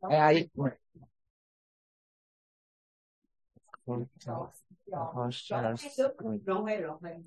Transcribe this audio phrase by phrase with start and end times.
[0.00, 0.50] 哎，阿姨，
[3.86, 4.08] 嗯，
[4.86, 5.54] 然后是，
[6.44, 7.22] 融会融会。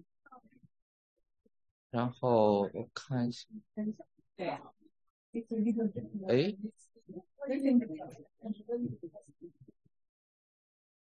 [1.89, 3.47] 然后我看一下，
[4.35, 4.61] 对呀。
[6.27, 6.57] 哎，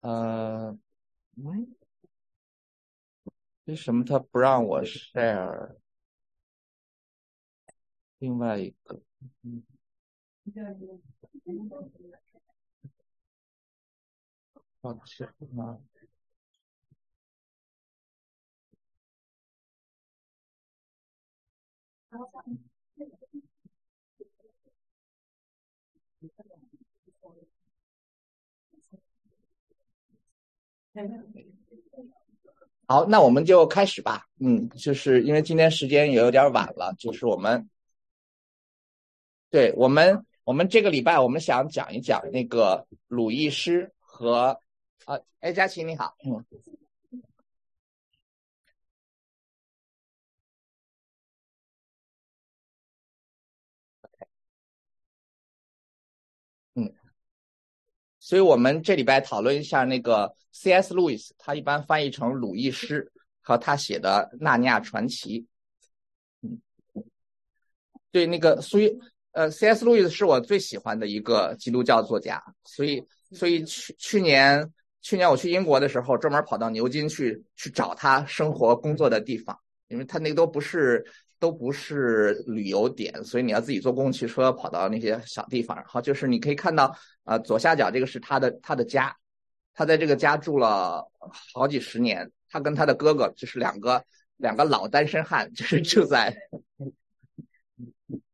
[0.01, 0.77] 呃，
[1.37, 1.75] 嗯，
[3.65, 5.77] 为什么他不让我 share
[8.19, 9.01] 另外一个？
[9.41, 9.63] 嗯。
[14.81, 15.79] 抱歉啊。
[32.87, 34.27] 好，那我们就开始吧。
[34.39, 37.67] 嗯，就是因为今天时间也有点晚了，就是我们，
[39.49, 40.23] 对我们。
[40.45, 44.59] 我们这个礼拜，我们想讲一讲那个鲁艺师和
[45.05, 46.45] 啊，哎，佳琪你好，嗯，
[56.75, 56.93] 嗯，
[58.19, 60.93] 所以我们这礼拜讨论一下那个 C.S.
[60.93, 65.47] 路易斯，他一般翻译成鲁艺师和他写的《纳尼亚传奇》，
[68.11, 68.95] 对，那个所以。
[69.35, 69.83] 呃，C.S.
[69.83, 81.05] 路易斯是我最喜欢的一个基督教作家，所以，所以去去年去年我去英国的时候，专门跑到牛津去去找他生活工作的地方，因为他那个都不是
[81.37, 85.75] 都不是旅游点，所以你要自己坐公共汽车跑到那些小地方。
[85.75, 89.13] 然后就是你可以看到，呃，左下角这个是他的他的家，
[89.73, 91.05] 他在这个家住了
[91.53, 94.01] 好几十年，他跟他的哥哥就是两个
[94.37, 96.33] 两个老单身汉，就是住在。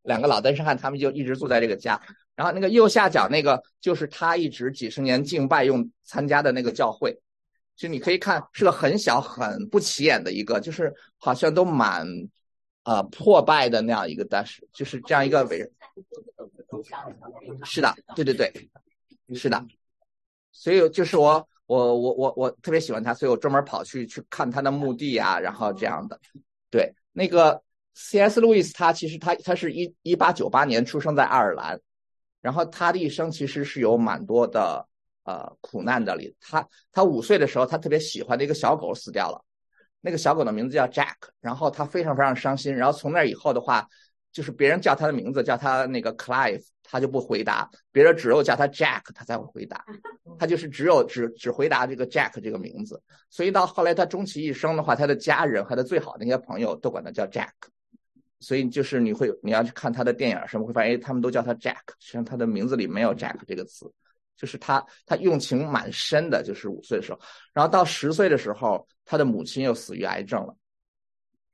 [0.03, 2.01] 两个老单身汉，他们就一直住在这个家。
[2.35, 7.21] 然后那个右下角那个，就是他一直几十年敬拜用参加的那个教会。
[7.75, 12.07] 就你可以看，是个很小、很不起眼的一个，就是好像都蛮
[12.83, 15.71] 呃破败的那样一个，但是就是这样一个伟人。
[17.63, 18.51] 是的，对对对，
[19.35, 19.63] 是的。
[20.51, 26.19] 所以就是我我我我我特别喜欢他，所以我专门跑去去看他的墓地啊，然后这样的。
[26.71, 27.61] 对，那个。
[27.93, 28.39] C.S.
[28.39, 31.79] 路易斯他其实他他是一一八九八年出生在爱尔兰，
[32.41, 34.87] 然后他的一生其实是有蛮多的
[35.23, 36.35] 呃苦难的里。
[36.39, 39.43] 他他五岁的时候，他特别喜欢的一个小狗死掉了，
[39.99, 42.75] 那个小狗的名字叫 Jack，然后他非常非常伤心。
[42.75, 43.87] 然后从那以后的话，
[44.31, 49.85] 就是别人叫他的名字叫他那个 Clive，他就不回答；别人只有叫他 Jack，他才会回答。
[50.39, 53.03] 他就是只有只只回答这个 Jack 这个名字。
[53.29, 57.49] 所以到后来他终其一生的话，他的家人和他最好的那些朋友都管他叫 Jack。
[58.41, 63.85] 所以就是你会你要去看他的电影什么会发现，哎，他们都叫他 Jack，实际上他的名字里没有 Jack 这个词，
[64.35, 67.19] 就是他他用情蛮深的，就是五岁的时候，
[67.53, 70.55] 然后到十岁的时候，他的母亲又死于癌症了，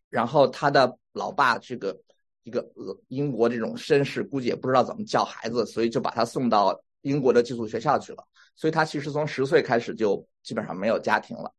[0.10, 2.00] 然后他的老爸这个
[2.44, 2.66] 一个
[3.10, 8.26] 英国这种绅士估计也不知道怎么教孩子，所以就把他送到英国的寄宿学校去了，
[8.56, 11.54] 所以他其实从十岁开始就基本上没有家庭了，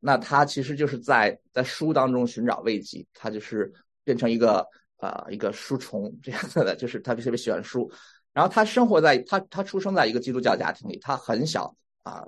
[0.00, 3.72] 那他其实就是在在书当中寻找慰藉，他就是。
[4.04, 4.66] 变成一个
[4.98, 7.90] 呃一个书虫这样子的，就是他特别喜欢书。
[8.32, 12.24] 然后他生活在他他出生在一个基督教家庭里，他很小啊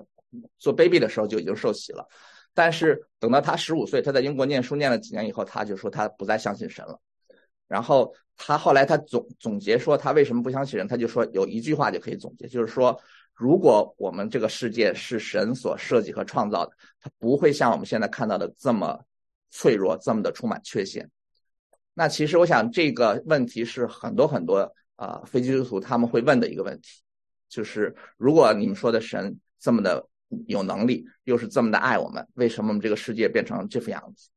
[0.59, 2.07] 做 baby 的时候就已经受洗了。
[2.53, 6.99] 但是等到他十五岁，他在英国念书念了几年以后，他就说他不再相信神了。
[7.67, 12.97] 然后他后来他总总结说他为什么不相信人，他就说有一句话就可以总结，就是说
[13.33, 16.71] 如果我们这个世界是神所设计和创造的，
[17.01, 19.03] 它不会像我们现在看到的这么
[19.49, 21.09] 脆弱，这么的充满缺陷。
[21.97, 27.01] 那其实我想这个问题是很多很多啊非基督徒他们会问的一个问题，
[27.47, 30.05] 就是如果你们说的神这么的
[30.45, 34.27] 有能力，又是这么的爱我们，为什么我们这个世界变成这副样子？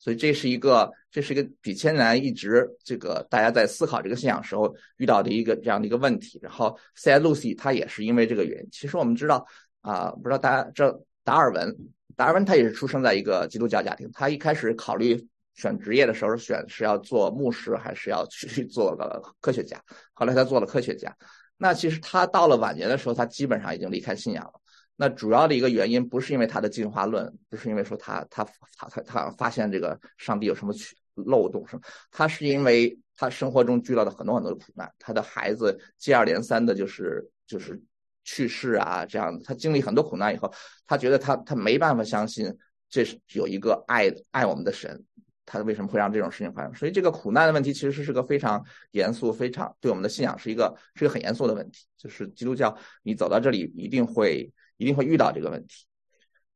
[0.00, 6.38] 所以这是一个这是一个几千年一直这个大家在思考这个信仰时候遇到的一个这样的一个问题。
[6.42, 7.12] 然后 C.
[7.20, 8.68] Lucy 他也是因为这个原因。
[8.72, 9.46] 其实我们知道
[9.82, 10.90] 啊，不知道大家这
[11.22, 11.74] 达尔文，
[12.16, 15.24] 达尔文他也是出生在一个基督教家庭，他一开始考虑。
[15.54, 19.80] 选职业的时候选是要做牧师还是要去 做个科学家？
[20.12, 21.16] 后来他做了科学家。
[21.56, 24.52] 那其实他到了晚年的时候，他基本上已经离开信仰了。
[24.96, 28.44] 那主要的一个原因不是因为他的进化论，不是因为说他他
[28.76, 30.74] 他他他发现这个上帝有什么
[31.14, 37.80] 漏洞什么，他是因为他生活中遇到的很多很多的苦难，他的孩子接二连三的就是就是
[38.24, 40.52] 去世啊这样子，他经历很多苦难以后，
[40.86, 42.52] 他觉得他他没办法相信
[42.88, 45.04] 这是有一个爱爱我们的神。
[45.46, 46.74] 他为什么会让这种事情发生？
[46.74, 51.84] 所以这个苦难的问题其实是个非常严肃、非常对我们的信仰是一个是一个很严肃的问题。
[51.96, 55.86] 就是基督教，你走到这里一定会一定会遇到这个问题。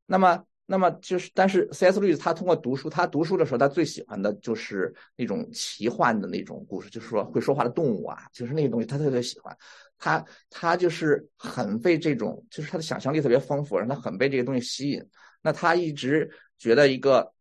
[0.05, 1.99] 那么，那么就是，但是 C.S.
[2.00, 9.56] 路易斯他通过读书，他读书的时候，他最喜欢的就是那种奇幻的那种故事，就是说会说话的动物啊，就是那个东西，他特别喜欢。
[9.99, 15.02] 他他就是很被这种，就是他的想象力特别丰富，让他很被这些东西吸引。
[15.43, 17.32] 那他一直觉得一个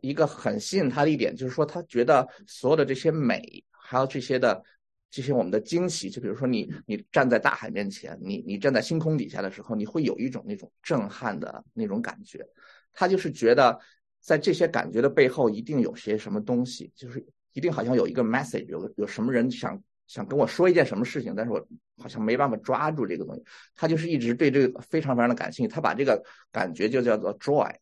[0.00, 4.62] 一个很吸引他的一点，就是说他觉得所有的这些美，还有这些的
[5.10, 12.46] 这些我们的惊喜，就比如说你你站在大海面前，你你站在星空底下的时候，你会有一种那种震撼的那种感觉。
[12.92, 13.78] 他就是觉得
[14.20, 19.82] 在这些感觉的背后，一定有些什么东西，就是一定好像有一个 message，有有什么人想。
[20.06, 21.68] 想跟我说一件什么事情，但是我
[21.98, 23.42] 好像没办法抓住这个东西。
[23.74, 26.22] 他就是一直对这个非常非常的感兴趣，他把这个
[26.52, 27.74] 感觉就叫做 joy，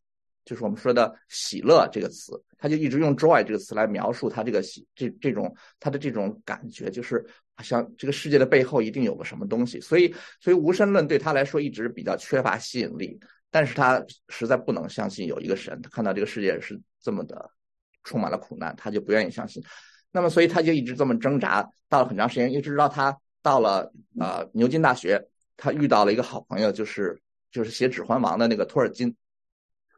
[0.44, 7.24] 就是我们说的喜乐这个词，他就一直用 joy 这个词来描述他这个喜这这种他的这种感觉，就是
[7.54, 9.80] 好像这个世界的背后一定有个什么东西。
[9.80, 13.18] 所以，所以无神论对他来说一直比较缺乏吸引力，
[13.50, 17.50] 但是他实在不能相信有一个神，他看到这个世界是这么的
[18.02, 19.62] 充满了苦难，他就不愿意相信。
[20.12, 25.26] 那么，所以他就一直这么挣扎，到了很长时间，一直到他到了呃牛津大学，
[25.56, 27.20] 他遇到了一个好朋友，就是
[27.50, 29.16] 就是写《指环王》的那个托尔金，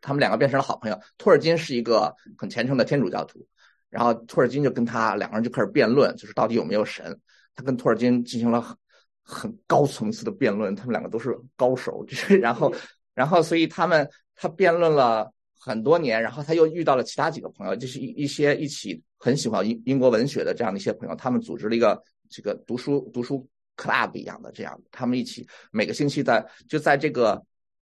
[0.06, 0.98] 他们两个变成了好朋友。
[1.18, 3.44] 托尔金是一个很虔诚的天主教徒，
[3.90, 7.18] 然后托尔金就跟他两个人就开始辩论，就是到底有没有神。
[7.54, 8.76] 他跟托尔金进行了很
[9.22, 12.72] 很高层次的辩论，他们两个都是高手， 就是然后
[13.14, 15.32] 然后所以他们他辩论了。
[15.58, 22.00] 很多年，然后他又遇到了其他几个朋友，就是一一些一起很喜欢英英国文学的这样的一些朋友，他们组织了一个
[22.30, 23.44] 这个读书读书
[23.76, 27.44] club 一样的这样，他们一起每个星期在就在这个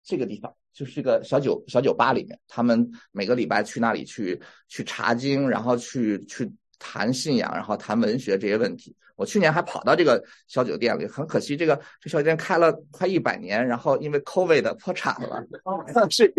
[0.04, 8.94] 这个地方，就是这个小酒小酒吧里面，他们每个礼拜去那里去去查经，然后去去谈信仰，然后谈文学这些问题。
[9.16, 15.42] 我去年还跑到这个小酒店里，很可惜，这个这小酒店开了快一百年，然后因为 COVID 破产了，
[16.10, 16.32] 是。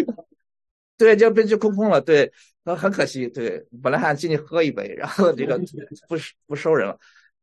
[0.98, 2.00] 对，就被就空空了。
[2.00, 2.32] 对，
[2.64, 3.28] 很很可惜。
[3.28, 5.58] 对，本来还想进去喝一杯，然后这个
[6.08, 6.16] 不
[6.48, 6.98] 不收人了。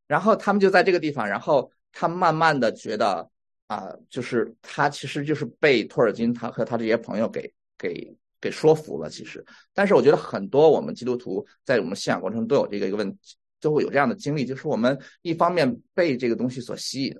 [0.06, 3.28] 然后他们就在这个地方，然后他慢慢的觉得
[3.72, 9.08] 啊，就是他其实就是被托尔金他和他这些朋友给给给说服了。
[9.08, 17.14] 其实，但是我觉得很多我们基督徒在我们信仰过程中都有这个一个问题，都会有这样的经历，就是我们一方面被这个东西所吸引，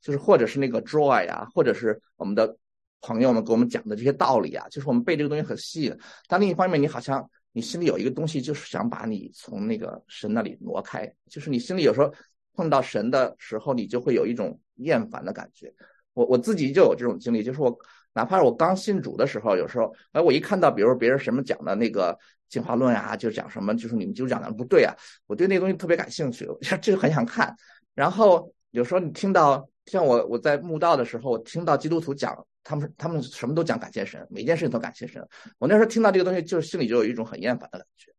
[0.00, 2.56] 就是或者是那个 joy 啊，或者是我们的。
[3.04, 5.92] 朋友们给我们讲的这些道理啊，就是我们被这个东西很吸引。
[6.28, 11.12] 但另一方面，你好像你心里有一个东西，就是想把你从那个神那里挪开。
[11.28, 12.14] 就是你心里有时候
[12.54, 15.74] 碰到神的时候，你就会有一种厌烦的感觉。
[16.14, 17.76] 我我自己就有这种经历，就是我
[18.14, 22.18] 哪怕是我刚信主的时候，有时候哎，我一看到比如别人什么讲的那个
[22.48, 24.94] 进化论啊，就讲什么，就是你们就讲的不对啊，
[25.26, 26.48] 我对那东西特别感兴趣，
[26.80, 27.54] 就很想看。
[27.94, 32.36] 然后有时候你听到像我我在墓道的时候，我听到基督徒讲。
[32.64, 35.20] 他们他们什么都讲感谢神，每件事情都感谢神。
[35.58, 38.12] 我那时候听到这个东西，就心里就有一种很厌烦的感觉，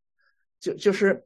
[0.59, 1.23] 就就是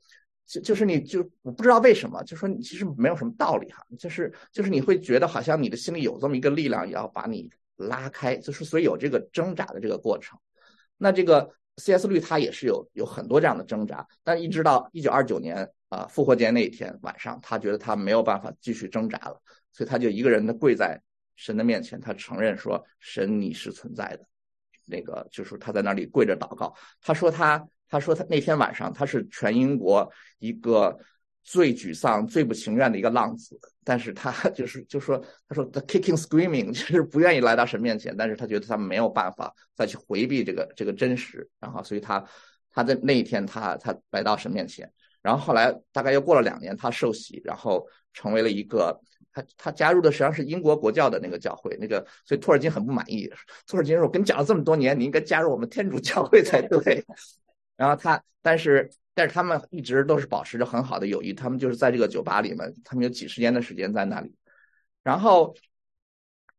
[0.48, 10.40] 就就是你就我不知道为什么，就说你其实没有什么道理哈，就是就是你会觉得好像你的心里有这么一个力量要把你拉开，就是所以有这个挣扎的这个过程。
[10.98, 12.08] 那这个 C.S.
[12.08, 19.40] 绿他也是有有很多这样的挣扎，但一直到一九二九年啊复活节那一天晚上，他觉得他没有办法继续挣扎了，
[19.72, 21.00] 所以他就一个人的跪在。
[21.40, 24.25] 神的面前，他承认说：“神，你是存在的。”
[24.89, 26.74] 那个就是他在那里跪着祷告。
[27.00, 30.98] 他说：“他，他说他那天晚上，他是全英国一个
[31.44, 33.60] 最沮丧、最不情愿的一个浪子。
[33.84, 35.17] 但是他就是就说，
[35.48, 38.15] 他说 the kicking screaming，就是不愿意来到神面前。
[38.17, 41.50] 但是他觉得他没有办法再去回避这个这个真实。
[41.60, 42.24] 然后，所以他
[42.72, 44.91] 他在那一天，他他来到神面前。
[45.22, 49.00] 然后后来大概又过了两年，他受洗，然后成为了一个。”
[49.38, 53.32] 他他加入的实际上是英国国教的那个教会，那个所以托尔金很不满意。
[53.67, 57.06] 托尔金说：“我跟你讲了这么多年，你应该加入我们天主教会才对。”
[57.77, 61.31] 然后他，但是但是他们一直都是保持着很好的友谊。
[61.34, 64.36] 他们就是在这个酒吧里面，他们有几十年的时间在那里。
[65.03, 65.55] 然后，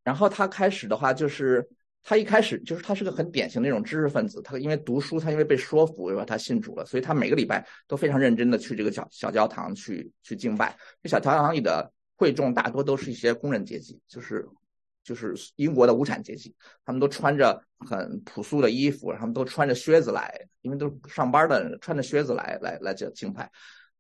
[0.02, 1.68] 然后他开始的话，就是
[2.02, 4.40] 他一开始就是他是个很典型的那种知识分子。
[4.40, 6.24] 他因为读书，他因为被说服，是吧？
[6.24, 10.74] 他信主了，所以他每个礼拜都非常认真的去这个小小教堂去去敬拜。
[11.02, 11.92] 这小教堂里的。
[12.20, 14.44] 会众大多都是一些工人阶级，就是
[15.08, 23.50] 就是英国的无产阶级，他们都穿着很朴素的衣服，他们都穿着靴子来，因为都上班的穿着靴子来来来这敬拜。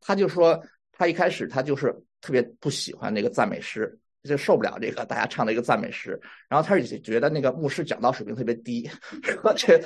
[0.00, 0.62] 他就说，
[0.92, 8.86] 他一开始他就是特别不喜欢那个赞美诗，就受不了这个大家唱的一个赞美诗，然后他是觉得那个牧师讲道水平特别低，
[9.22, 9.82] 说这。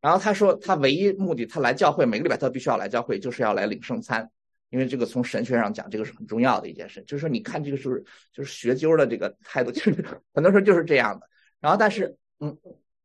[0.00, 4.28] 然后他说他唯一目的，他来教会每个礼拜他必须要来教会，就是要来领圣餐，
[4.70, 7.02] 因为这个从神学上讲，这个是很重要的一件事。
[7.02, 10.04] 就是说，你看这个是不是就是学究的这个态度，就是
[10.34, 11.28] 很多时候就是这样的。
[11.60, 12.56] 然后但是嗯，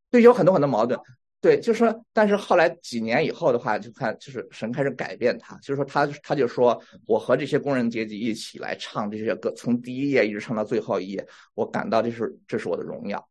[0.09, 0.99] 对，有很多很多矛盾。
[1.39, 13.27] 对，就是说，但是后来几年以后的话，就看就是神开始改变他，就是说他他就说，我和这些工人阶级一起来唱这些歌，从第一页一直唱到最后一页，我感到这是这是我的荣耀，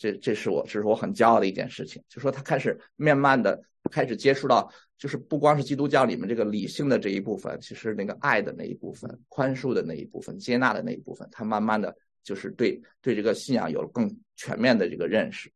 [0.00, 2.02] 这这是我这是我很骄傲的一件事情。
[2.08, 15.52] 就说他开始慢慢的开始接触到，就是不光是基督教里面这个理性的这一部分，其实那个爱的那一部分、宽恕的那一部分、接纳的那一部分，他慢慢的就是对对这个信仰有了更全面的这个认识。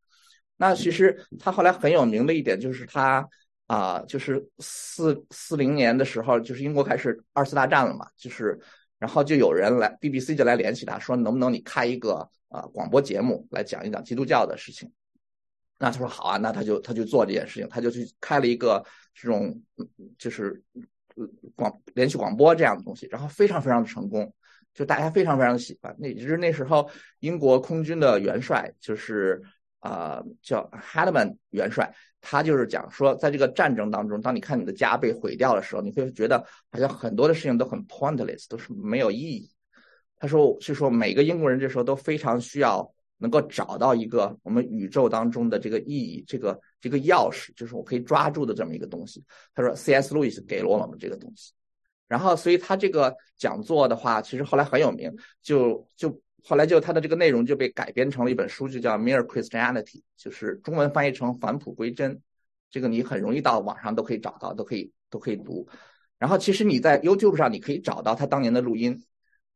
[0.58, 3.26] 那其实他后来很有名的一点就是他
[3.66, 8.60] 啊，就是四四零年的时候，就是英国开始二次大战了嘛，就是
[8.98, 14.90] 然后就有人来 BBC 就来联系他说，能不能你开一个啊广播节目来讲一讲基督教的事情？
[15.78, 18.84] 那他说好啊，那他就他就做这件事情，他就去开了一个
[19.14, 19.60] 这种
[20.16, 20.62] 就是
[21.56, 24.32] 广连续广播这样的东西，然后非常非常的成功，
[24.72, 25.94] 就大家非常非常的喜欢。
[25.98, 26.88] 那也就是那时候
[27.20, 29.42] 英国空军的元帅就是。
[29.84, 36.42] 啊，叫 Hadman 元帅，他就是讲说，在这个战争当中，当你看你的家被毁掉的时候，你会觉得
[36.72, 39.50] 好像很多的事情都很 pointless，都是没有意义。
[40.18, 49.22] 他说，是说每个英国人这时候都非常需要能够找到一个我们宇宙当中的这个意义，这个这个钥匙，就是我可以抓住的这么一个东西。
[49.54, 50.14] 他说，C.S.
[50.14, 51.52] 路易斯给了我们这个东西。
[52.08, 55.10] 然后，所以他这个讲座的话，其实后来很有名，
[55.42, 56.20] 就就。
[56.46, 59.82] 后来就他的这个内容就被改编成了一本书，就叫《Mere Christianity》，
[60.14, 62.20] 就是中文翻译成“返璞归真”。
[62.70, 65.66] 这个你很容易到网上都可以找到，都可以都可以读。
[66.18, 69.02] 然后其实你在 YouTube 上你可以找到他当年的录音，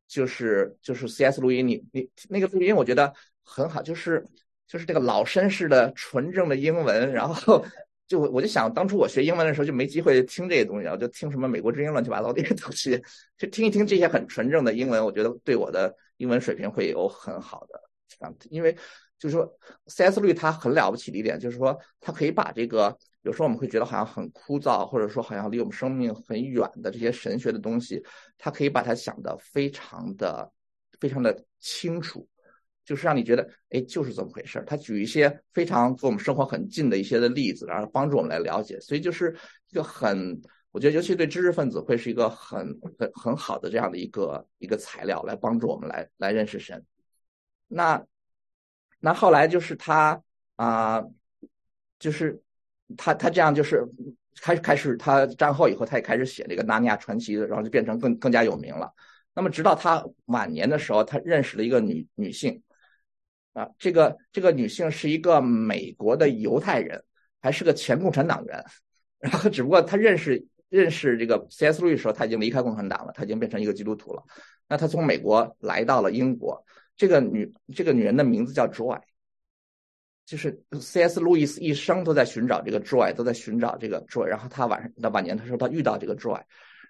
[0.09, 1.65] 就是就是 CS 录音。
[1.65, 3.13] 你你那个录音我觉得
[3.45, 4.27] 很好，就是
[4.67, 7.13] 就是这个老绅士的纯正的英文。
[7.13, 7.65] 然后
[8.07, 13.01] 就我就想，当初我学英文的时候就没机会听这些东西，我就听什么美国之音乱七八糟这些东西，
[13.37, 15.95] 就听一听这些很纯正的英文，我觉得对我的。
[16.19, 17.81] 英文水平会有很好的
[18.19, 18.75] 啊，因为
[19.19, 19.45] 就是说
[19.87, 20.19] ，C.S.
[20.21, 28.01] 率它很了不起的一点，就是说，它可以把这个有时候我们会觉得好像很枯燥，或者说好像离我们生命很远的这些神学的东西，
[28.37, 30.49] 它可以把它想的非常的、
[30.99, 32.27] 非常的清楚，
[32.85, 34.65] 就是让你觉得，哎，就是这么回事儿。
[34.65, 39.35] 他举一些非常跟我们生活很近的一些的例子，然后帮助我们来了解，所以就是
[39.69, 40.41] 一个很。
[40.71, 46.85] 我觉得，尤其对知识分子，会是一个很很很好的这样的一个一个材料，来帮助我们来来认识神。
[47.67, 48.05] 那
[48.99, 50.21] 那后来就是他
[50.55, 51.03] 啊，
[51.97, 52.41] 就是
[52.97, 53.85] 他他这样就是
[54.41, 58.91] 开始开始他战后以后，他也开始写这个《纳尼亚传奇》，然后就变成更更加有名了。
[59.33, 62.61] 那么直到他晚年的时候，他认识了一个女女性
[63.53, 67.03] 啊，这个这个女性是一个美国的犹太人，
[67.41, 68.63] 还是个前共产党员，
[69.19, 70.45] 然后只不过他认识。
[70.69, 71.81] 认识这个 C.S.
[71.81, 74.21] 路易的时候，他已经离开共产党了，他已经变成一个基督徒了。
[74.67, 76.63] 那他从美国来到了英国，
[76.99, 78.99] 这个女这个女人的名字叫 Joy，
[80.25, 81.21] 就是 C.S.
[81.21, 84.25] 路易斯一生都在寻找这个 Joy，都在寻找这个 Joy。
[84.25, 86.41] 然后他晚上到晚年，他说他遇到这个 Joy，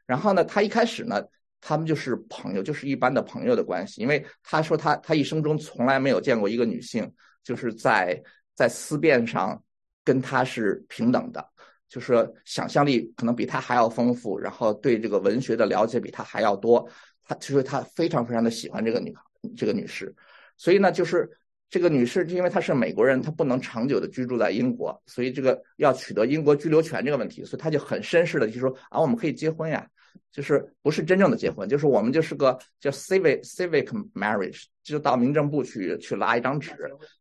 [0.07, 1.23] 然后呢，他一开始呢，
[1.61, 7.13] 他们就是朋友，就是一般的朋友的关系，因为他说他他一生中从来没有见过一个女性，
[7.43, 8.19] 就是在
[8.55, 9.63] 在思辨上
[10.03, 11.47] 跟他是平等的。
[11.87, 16.87] 就是说，想象力可能比他还要丰富，然后对这个文学的了解比他还要多。
[17.23, 19.21] 他其实他非常非常的喜欢这个女孩
[19.55, 20.13] 这个女士，
[20.57, 21.29] 所以呢，就是
[21.69, 29.87] 这个女士，因为她是美国人，她不能长久的居住在英国，所以这个要取得英国居留权这个问题，所以她就很绅士的就说啊，我们可以结婚呀，
[30.31, 36.71] 就是不是真正的结婚，就是我们就是个叫 civic civic marriage，就到民政部去去拉一张纸，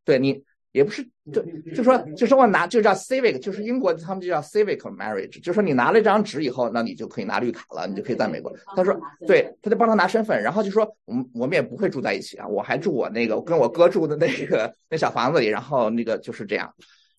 [0.03, 0.43] 对你。
[0.71, 1.43] 也不是，就
[1.75, 8.55] 就说就说我拿就叫 civic，就是英国他们就叫 civic marriage，就说你拿了一张纸以后，那你就可以拿绿卡了，你就可以在美国。
[8.75, 8.95] 他说，
[9.25, 16.71] 对，他就帮他拿身份，然后就说我们我们也不会住在一起啊，我还住我那个跟我哥住的那个那小房子里，然后那个就是这样。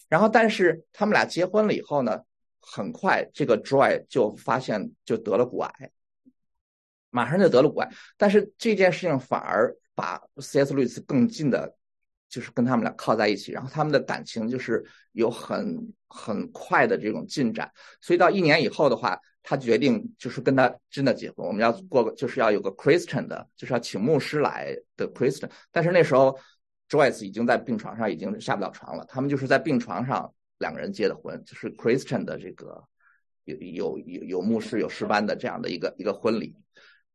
[0.08, 2.20] 然后但是他们俩结婚了以后呢，
[2.60, 5.90] 很快这个 Joy 就发现就得了骨癌，
[7.10, 7.90] 马上就得了骨癌。
[8.16, 10.72] 但是这件事情反而把 C.S.
[10.72, 11.74] 路易斯更近的。
[12.30, 14.82] 就是跟他们俩靠在一起，然后他们的感情就是
[15.12, 17.70] 有很很快的这种进展，
[18.00, 21.44] 所以到一年以后的话，他决定就是跟他真的结婚。
[21.44, 25.50] 我们要过个就是要有个 Christian 的，就是要请牧师来的 Christian。
[25.72, 26.38] 但是那时候
[26.88, 29.04] Joyce 已经在病床上，已经下不了床了。
[29.08, 32.84] 他们就是在病床上两个人结的婚，就是 Christian 的这个
[33.44, 36.54] 有有有有牧师有诗班的这样的一个一个婚礼。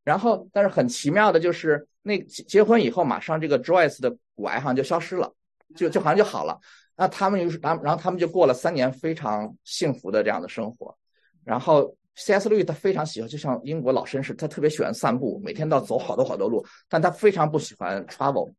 [0.06, 5.34] 然后，但是很奇妙的就是，那结婚以后，马上这个 Joyce 的骨癌好像就消失了，
[5.76, 6.58] 就就好像就好了。
[6.96, 10.96] 那他们于是，然然后他们就过了三年非常幸福的这样的生活。
[11.44, 12.48] 然后 C.S.
[12.48, 18.54] 路易他非常喜欢，就像英国老绅士，他特别喜欢散步，每天都要走好多好多路，但他非常不喜欢 travel，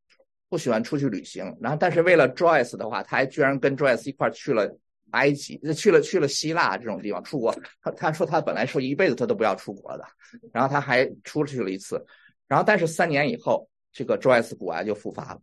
[0.48, 1.56] 不喜欢出去旅行。
[1.60, 4.76] 然后但是为了 Joyce 的话，他还居然跟 Joyce 一块去了
[5.10, 7.54] 埃及，去了去了希腊这种地方出国。
[7.80, 10.04] 他他说他本来说一辈子他都不要出国的，
[10.52, 12.04] 然后他还出去了一次。
[12.48, 15.40] 然后但是三年以后，这个 Joyce 骨癌就复发了。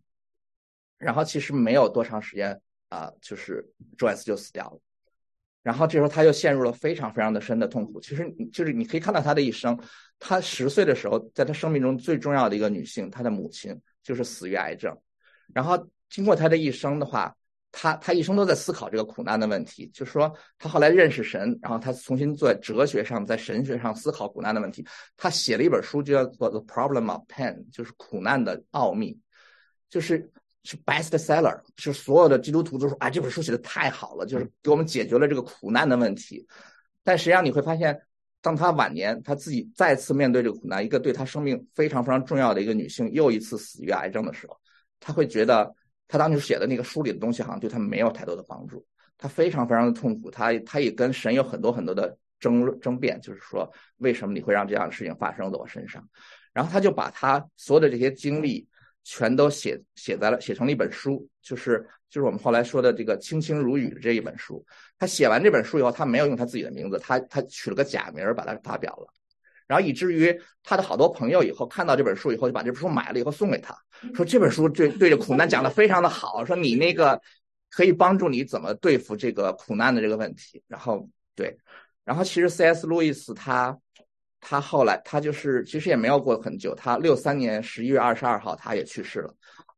[0.98, 2.60] 然后其实没有多长时间。
[2.90, 3.68] 啊，就是
[3.98, 4.80] Joyce 就死掉了，
[5.64, 8.00] 然后这时候他又陷入了非常非常的深的痛苦。
[8.00, 9.76] 其实，就是你可以看到他的一生，
[10.20, 14.96] 他十岁的时候，在他生命中最重要的一个女性，他的母亲就是死于癌症。
[15.56, 17.36] 然后经过他的一生的话，
[17.74, 19.92] 他他一生都在思考这个苦难的问题。
[19.94, 24.88] 就是说，他后来认识神，然后他重新在哲学上、在神学上思考苦难的问题。
[25.18, 29.20] 他写了一本书，就叫做《The Problem of Pain》，就是苦难的奥秘，
[29.90, 30.32] 就是。
[30.66, 36.48] 是 best seller，是所有的基督徒都说啊，这本书写的太好了，就是给我们解决了这个苦难的问题。
[37.04, 38.00] 但实际上你会发现，
[38.42, 44.58] 当他晚年他自己再次面对这个苦难，一个对他生命非常非常重要的一个女性又一次死于癌症的时候，
[45.02, 45.70] 他会觉得
[46.14, 48.86] 他当时写的那个书里的东西好像对他没有太多的帮助，
[49.18, 53.68] 他非常非常的痛苦，他他也跟神有很多很多的争争辩，就是说
[53.98, 56.08] 为什么你会让这样的事情发生在我身上？
[56.54, 58.68] 然后他就把他所有的这些经历。
[59.06, 64.66] 全都写写在了，写成了一本书，就是就是我们后来说的这个《清清如雨》这一本书。
[64.98, 69.14] 他写完这本书以后，他没有用他自己的名字，他他取了个假名把它发表了，
[69.68, 73.78] 然后以至于他的好多朋友以后看到这本书以后，就把这本书买了以后送给他，
[74.16, 77.22] 说这本书对对着苦难讲的非常的好，说你那个
[77.70, 80.62] 可以帮助你怎么对付这个苦难的这个问题。
[80.68, 81.58] 然后对，
[82.04, 82.88] 然后其实 C.S.
[82.88, 83.78] 路易斯他。
[84.46, 89.34] 他后来，他就是其实也没有过很久，他六三年十一月二十二号，他也去世了。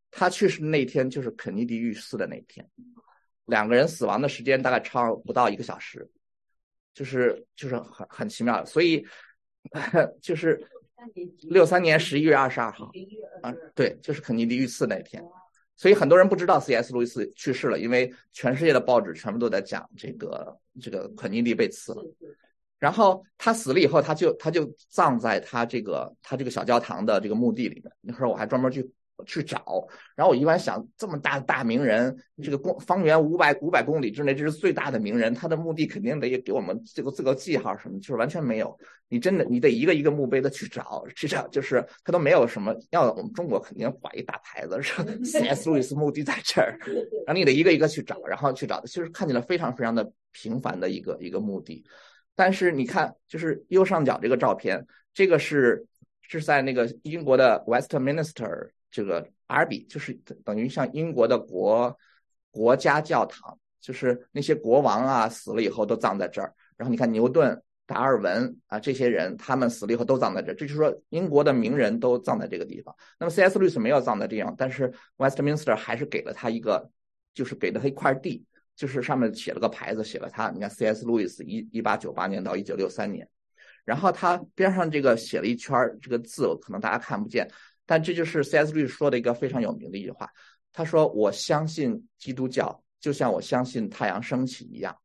[0.10, 2.68] 他去世那天就是肯尼迪遇刺的那天，
[3.46, 6.10] 两个人死亡的时间大概超不到一个小时，
[6.96, 8.65] 就是就是很很奇妙。
[8.65, 9.06] 所以
[10.22, 10.62] 就是
[11.44, 12.91] 六三年十一月二十二号，
[13.41, 15.24] 啊，对，就是肯尼迪遇刺那天。
[15.77, 16.94] 所以很多人不知道 C.S.
[16.94, 22.02] 路易斯去世了，因为全世界的报纸全部都在讲这个这个肯尼迪被刺了。
[22.80, 27.91] 然后他死了以后，他就他就葬在他这个他这个小教堂的这个墓地里面。
[27.99, 28.89] 那会儿我还专门去
[29.25, 38.78] 去找，然后我一般想，这么大的大名人，这个公方圆五百五百公里之内，这是最大的名人，他的墓地肯定得给我们这个这个记号什么，就是完全没有。
[39.08, 42.75] 你真的你得一个一个墓碑的去找，去找就是他都没有什么。
[42.89, 45.69] 要我们中国肯定挂一大牌子，说 C.S.
[45.69, 46.78] 路易斯墓地在这儿，
[47.25, 51.86] 然后你得一个一个去找，然后去找，其实看起来非常非常的平凡的一个一个墓地。
[52.36, 55.86] 但是你看，就是右上角这个照片，这个是
[56.21, 60.13] 是在那个英国的 Westminster 这个阿尔比就是
[60.45, 61.93] 等于像英国的国
[62.49, 66.53] 国家教堂，就是那些国王啊死了以后都葬在这儿。
[66.77, 72.95] 然后你看牛顿、达尔文啊这些人，他们死了以后都葬在这儿，这就是说英国的名人都葬在这个地方。
[73.19, 73.60] 那么 C.S.
[73.60, 76.89] 路易斯没有葬在这样，但是 Westminster 还是给了他一个，
[77.34, 78.45] 就是给了他一块地。
[78.77, 81.05] 就是上面写了个牌子，写了他，你看 C.S.
[81.05, 83.25] 路易斯一一八九八年到一九六三年，
[83.86, 87.49] 然后他边上这个写了一圈这个字，可能大家看不见，
[87.86, 88.74] 但这就是 C.S.
[88.74, 90.30] 路说的一个非常有名的一句话。
[90.74, 94.95] 他说：“我相信基督教，就像我相信太阳升起一样，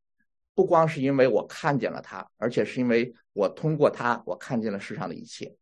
[0.55, 5.55] 不光是因为我看见了它，而且是因为我通过它，我看见了世上的一切。”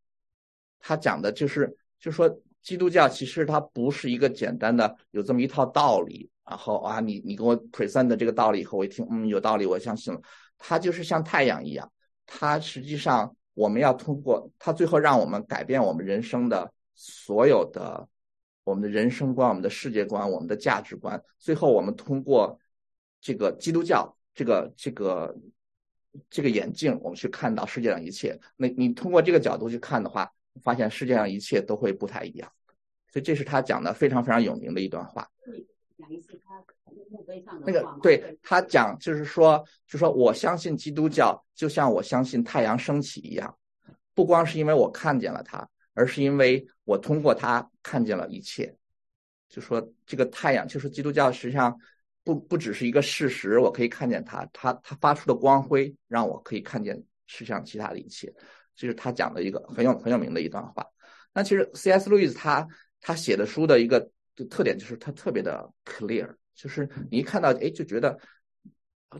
[0.80, 6.30] 他讲的就是，就说基督教其实它不是一个简单的有这么一套道理。
[6.48, 10.20] 然后啊，你你给我 present 的这个道理以后，我一听，嗯，有道理，我相信了。
[10.56, 11.92] 它就是像太阳一样，
[12.24, 18.08] 它实际上我们要通过它，最后让我们改变我们人生的所有的
[18.64, 21.22] 我们的人生观、我们的世界观、我们的价值观。
[21.38, 22.58] 最后我们通过
[23.20, 25.34] 这个基督教这个这个
[26.28, 28.36] 这个眼镜，我们去看到世界上一切。
[28.56, 30.28] 那你通过这个角度去看的话，
[30.64, 32.52] 发现世界上一切都会不太一样。
[33.12, 35.26] 所以这是他讲的非常非常有名的一段话。
[35.96, 36.62] 讲一次他
[37.10, 43.56] 墓碑上的那个，对他讲就是说，就说我相信基督教，就像我相信太阳升起一样，
[44.14, 48.74] 不光是因为我看见了它，而是因为我通过它看见了一切。
[49.48, 51.78] 就说这个太阳，就是基督教，实际上
[52.24, 58.32] 不不只是一个事实，我可以看见它，它它发出的光辉让我可以看见世上其他的一切。
[58.74, 60.86] 这是他讲的一个很有很有名的一段话。
[61.34, 62.08] 那其实 C.S.
[62.08, 62.66] 路易斯他
[63.00, 64.10] 他写的书的一个。
[64.48, 68.16] 特点就是他特别的 clear，就是你一看到哎就觉得，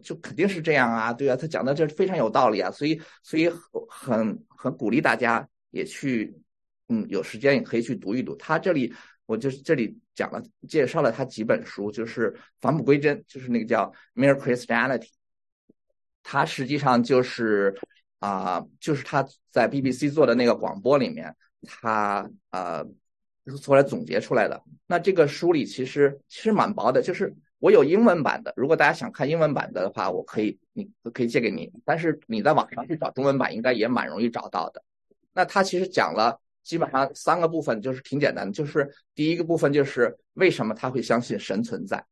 [0.00, 3.50] 就肯定是这样啊，对啊，他讲的这非常有道理啊，所以所以
[3.88, 6.40] 很很鼓励大家也去，
[6.88, 8.34] 嗯，有时间也可以去读一读。
[8.36, 8.92] 他这里
[9.26, 15.00] 我就是这里讲了介绍了他几本书，就是返璞归真，就是那个叫《Mere Christianity》，
[16.22, 17.74] 他实际上就是
[18.20, 22.84] 啊、就是他在 BBC 做的那个广播里面，他呃
[23.62, 24.60] 后来总结出来的。
[24.88, 34.82] 那这个书里其实其实蛮薄的，就是我有英文版的，如果大家想看英文版的话，我可以你可以借给你，但是你在网上去找中文版，应该也蛮容易找到的。
[35.32, 42.04] 那他其实讲了基本上三个部分，就是挺简单的，就是第一个部分就是为什么他会相信神存在。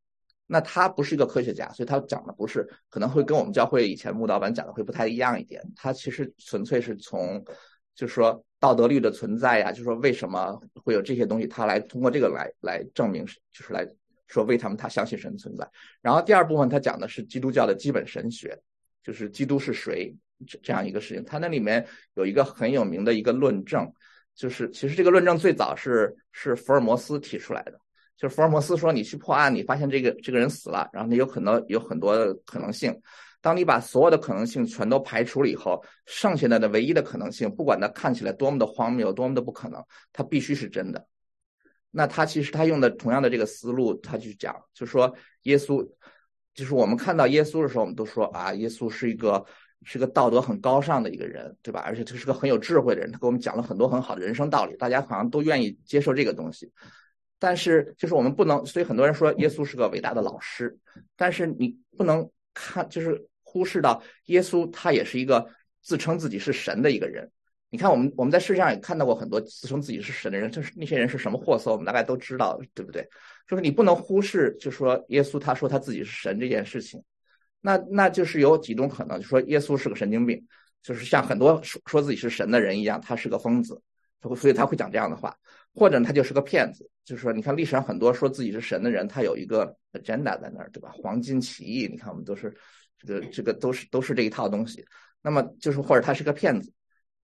[0.47, 5.63] 那他不是一个科学家，所以他讲的不是可能会跟我们教会以前穆道班讲的会不太一样一点。
[5.77, 7.45] 他其实纯粹是从
[7.95, 13.87] 就是说道德律的存在呀，就是说为什么会有这些东西，他来通过这个来来证明，就是来
[14.27, 15.69] 说为什么他相信神存在。
[16.01, 18.59] 然后第二部分他讲的是基督教的基本神学，
[19.03, 20.17] 就是基督是谁
[20.47, 21.23] 这这样一个事情。
[21.25, 23.93] 他那里面有一个很有名的一个论证，
[24.37, 27.81] 就是其实这个论证最早是是福尔摩斯提出来的。
[28.17, 32.99] 就是福尔摩斯说，你去破案，你发现这个这个人死了，然后你有可能有很多可能性。
[33.43, 41.07] 当你把所有的可能性全都排除了以后，剩下来的唯一的可能性，不管它看起来多么的荒谬，多么的不可能，它必须是真的。
[41.91, 45.87] 那他其实他用的同样的这个思路，他去讲，就说耶稣，
[46.55, 49.45] 就是我们看到耶稣的时候，我们都说啊，耶稣是一个
[49.87, 51.81] 是个道德很高尚的一个人，对吧？
[51.87, 56.73] 而且他是个很有智慧的人，他给我们讲了很多很好的人生道理，大家好像都愿意接受这个东西。
[57.39, 60.77] 但是就是我们不能，所以很多人说耶稣是个伟大的老师，
[61.17, 65.47] 但是你不能看，就是忽视到耶稣他也是一个
[65.83, 67.31] 自称自己是神的一个人。
[67.69, 73.07] 你看，我们我们在世界上也看到过很多自称自己是神的人，就是那些人是什么货色，我们大概都知道，对不对？
[73.47, 77.03] 就是你不能忽视，就说耶稣他说他自己是神这件事情，
[77.67, 80.47] 那那就是有几种可能，就说耶稣是个神经病，
[80.85, 83.83] 就是像很多说说自己是神的人一样，他是个疯子，
[84.21, 85.37] 他会所以他会讲这样的话，
[85.75, 90.93] 或者他就是个骗子，就是说，你看历史上很多说自己是神的人，他有一个 agenda 在那儿，对吧？
[90.95, 92.55] 黄金起义，你看我们都是
[93.01, 94.87] 这个这个都是都是这一套东西，
[95.21, 96.73] 那么就是或者他是个骗子。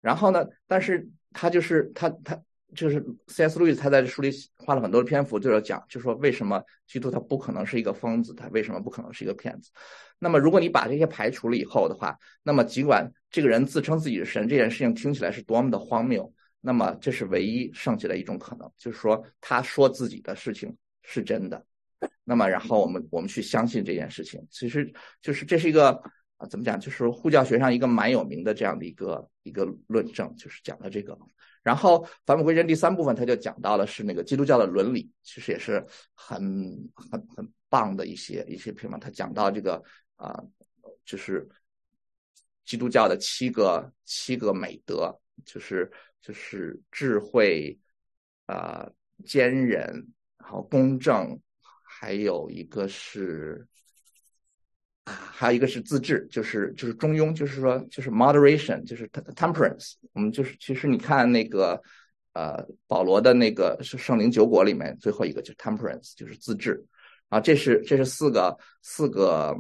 [0.02, 0.46] 然后呢？
[0.68, 2.42] 但是他就是他他
[2.74, 3.58] 就是 C.S.
[3.58, 9.72] 路易斯，他在书里花了很多的篇幅，就是讲，就是说为什么基督他不可能是一个疯子，他为什么不可能是一个骗子？
[10.20, 16.32] 那么如果你把这些排除了以后的话，那么尽管这个人自称自己是神，这件事情听起来是多么的荒谬，
[16.62, 21.66] 那么这是唯一剩下的一种可能，就是说他说自己的事情是真的。
[22.24, 26.02] 那么然后我们我们去相信这件事情，其实就是这是一个。
[26.38, 26.80] 啊，怎么讲？
[26.80, 31.16] 就是护教学上一个蛮有名的这样的一个一个论证，就是讲的这个。
[31.64, 36.42] 然后返璞归真第三部分，他就讲到了是那个基督教的伦理，其实也是很
[36.94, 39.00] 很很棒的一些一些地方。
[39.00, 39.82] 他讲到这个
[40.18, 40.44] 啊，
[41.06, 41.48] 就是
[42.66, 45.90] 基督教的七个七个美德，就是
[46.22, 47.80] 就是智慧
[48.46, 48.88] 啊、
[49.26, 49.82] 坚忍，
[50.38, 51.40] 然后公正，
[51.84, 53.66] 还有一个是。
[55.04, 59.94] 啊，还有一个是自制，就是就是中庸，就是说就是 moderation，就是 temperance。
[60.14, 61.82] 我们就是其实你看那个
[62.34, 66.84] 呃保罗的那个圣灵九果里面最后一个就是 temperance，就是自制。
[67.30, 69.54] 啊，这是这是四个四个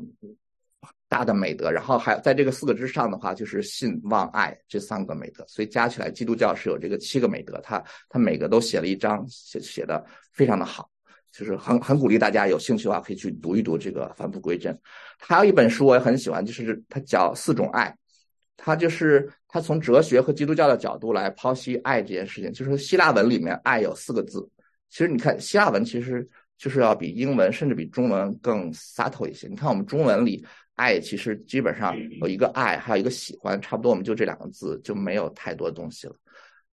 [1.09, 5.43] 大的美德，然后还在这个四个之上的话，就是信望爱这三个美德。
[5.47, 10.89] 所以加起来，基督教是有这个七个美德，他他每个都写了一章，写写的非常的好。
[11.33, 14.77] 就是很很鼓励大家有兴趣的话可以去读一读这个返璞归真。
[15.19, 17.89] 还有一本书我也很喜欢，就是它叫《四种爱》，
[18.55, 22.53] 它就是它从哲学和基督教的角度来剖析爱这件事情。
[22.53, 24.47] 就是希腊文里面爱有四个字，
[24.91, 29.47] 其实你看希腊文其实就是要比英文甚至比中文更 subtle 一些。
[29.47, 36.15] 你看我们中文里爱其实基本上有一个爱，还有一个喜欢，差不多我们就这两个字就没有太多东西了。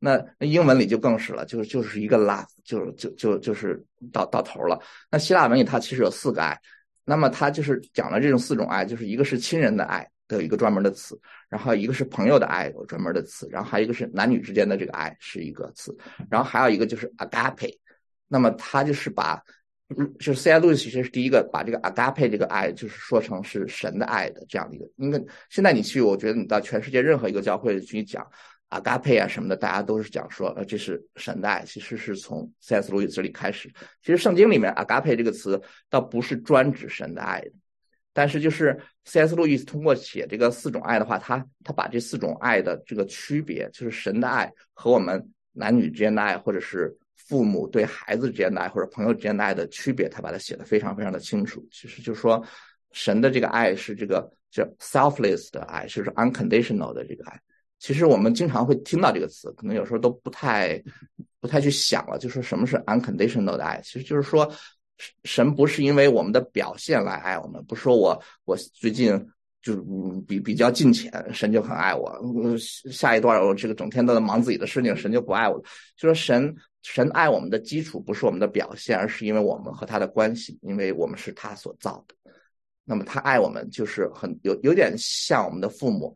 [0.03, 4.81] 那英文里就更是了，就是就是一个 love，就就就就是到到头了。
[5.11, 6.59] 那希腊文里它其实有四个爱，
[7.05, 15.95] 那么它就是讲了这种四种爱，就是一个是亲人的爱的有一个专门的词，然后一个是朋友的爱有专门的词，然后还有一个是男女之间的这个爱是一个词，
[16.31, 17.77] 然后还有一个就是 agape，
[18.27, 19.39] 那么它就是把，
[20.19, 20.59] 就是 C.I.
[20.59, 28.27] 路易斯其实是第一个把这个 agape 这个爱就是说成是神的爱的这样的一个，因为现在你去，我觉得你到全世界任何一个教会去讲。
[28.71, 32.91] 阿嘎佩啊什么的，大家都是讲说，呃，这是神的爱，其实是从 C.S.
[32.91, 33.69] 路易斯这里开始。
[34.01, 37.53] 其实圣经里面阿嘎佩这个词倒不是专指神的爱的，
[38.13, 39.35] 但是就是 C.S.
[39.35, 51.67] 路易斯通过写这个四种爱的话，他他把这四种爱的这个区别，就是神的爱和我们男女之间的爱，或者是父母对孩子之间的爱，或者朋友之间的爱的区别，他把它写的非常非常的清楚。
[51.73, 52.41] 其实就是说，
[52.93, 57.41] 神的这个爱是这个叫 selfless 的爱，就是 unconditional 的这个爱。
[57.81, 60.81] 其实我们经常会听到这个词，可能有时候都不太
[61.41, 64.49] 不太去想了，就说什么是 unconditional 的爱，其实就是说
[65.25, 69.11] 神不是因为我们的表现来爱我们，不是说我我最近
[69.63, 69.83] 就是
[70.29, 72.15] 比比较近前，神就很爱我，
[72.93, 75.63] 下一段我这个整天都在忙自己的事情，神就不爱我了，
[75.97, 82.15] 就说神神爱我们的基础不是我们的表现，而是因为我们和他的关系，因为我们是他所造的。
[82.85, 86.15] 那么他爱我们，就是很有有点像我们的父母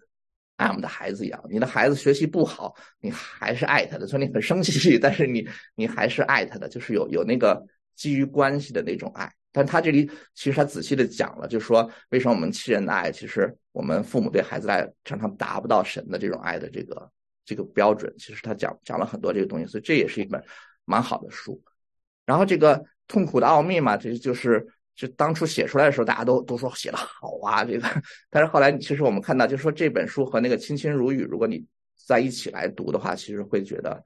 [0.57, 1.45] 爱我们的孩子一样。
[1.51, 7.61] 你的孩子学习不好，你还是爱他的，所以你很生气， 但是你你还是爱他的，就是有有那个
[7.95, 9.31] 基于关系的那种爱。
[9.53, 17.11] 但他这里其实他仔细的讲了，就是说为什么我们亲人的爱，其实我们父母对孩子的爱常常达不到神的这种爱的这个
[17.45, 18.12] 这个标准。
[18.19, 20.43] 其实他讲讲了很多这个东西，所以这也是一本
[20.85, 21.62] 蛮好的书。
[22.27, 24.67] 然后这个痛苦的奥秘嘛，这就是。
[24.94, 27.88] 就当初写出来的时候，大家都都说写的好啊，这个。
[28.30, 31.64] 但是后来，其实我们看到，就说这本书和那个《亲亲如雨》，如果你
[32.07, 34.02] 在一起来读的话，其实会觉得，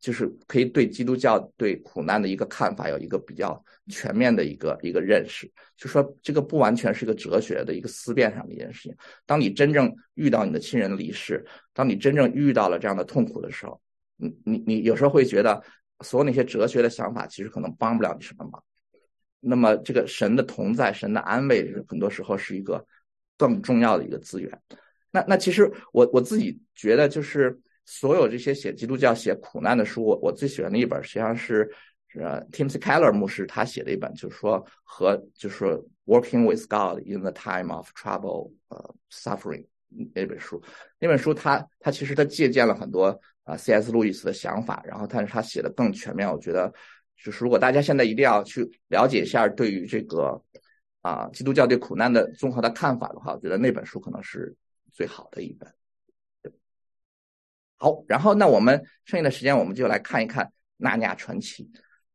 [0.00, 5.48] 就是可以对基督教对苦难的一个看法有一个比较全面的一个一个认识。
[5.76, 8.96] 就说这个不完全是个哲学的一个思辨上的一件事情。
[9.24, 13.80] 当你真正遇到你的亲人离世，当你真正遇到了这样的痛苦的时候，
[14.16, 15.62] 你你你有时候会觉得，
[16.00, 18.60] 所有那些哲学的想法其实可能帮不了你什么忙。
[19.44, 22.86] 那么，这个神的同在、神的安慰，很多时候是一个
[23.36, 24.62] 更重要的一个资源。
[25.10, 31.68] 那那其实我我自己觉得，就是所有这些写基督教、写苦难的书，我我最喜欢的一本，实际上是
[32.14, 35.64] 呃 Timothy Keller 牧师他写的一本，就是说和就是
[36.06, 39.66] Working with God in the Time of Trouble 呃 Suffering
[40.14, 40.62] 那本书。
[41.00, 43.90] 那本书他他其实他借鉴了很多啊 C.S.
[43.90, 46.72] 路易斯的想法，然后但是他写的更全面，我觉得。
[47.22, 50.42] 就是如果大家现在一定要去了解一下对于这个
[51.02, 54.52] 啊基督教对苦难的综合的看法的话，我觉得那本书可能是
[54.90, 55.72] 最好的一本。
[57.76, 60.44] 好，然后那我们剩下的时间我们就来看一看
[60.78, 61.64] 《纳尼亚传奇》。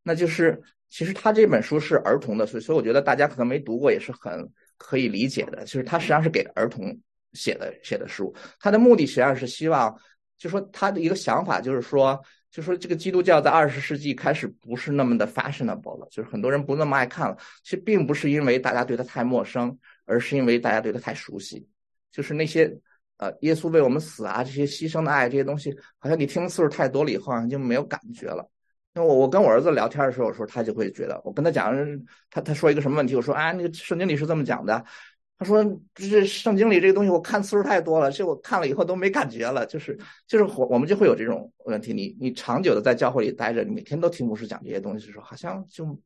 [0.03, 5.63] 那就是其实他这本书是儿童的，所以所以我觉得大家可能没读过也是很可以理解的。
[5.63, 6.97] 就是他实际上是给儿童
[7.31, 9.97] 写的写的书，他的目的实际上是希望，
[10.37, 12.21] 就说他的一个想法就是说。
[12.49, 17.37] 就说这个基督教在二十世纪开始不是那么的 fashionable 了，就是很多人不那么爱看了。
[17.63, 21.67] 其实并不是因为大家对他太陌生，而是因为大家对他太熟悉。
[22.11, 22.73] 就是那些
[23.17, 28.49] 呃，耶稣为我们死啊，这些牺牲的爱，这些东西，好像你听的次数太多了以后，好像就没有感觉了。
[28.93, 31.75] 那我我跟我儿子聊天的时候，有时候他就会觉得，我跟他讲，
[32.31, 34.83] 他他说一个什么问题，我说啊，那个圣经里是这么讲的。
[35.39, 39.63] 他说：“这圣经里这个东西，我看次数太多了，这我看了以后都没感觉了。
[39.67, 39.95] 就是
[40.25, 41.93] 就是我我们就会有这种问题。
[41.93, 45.99] 你你长久的在教会里待着，你每天都听牧师讲这些东西的时候，好像就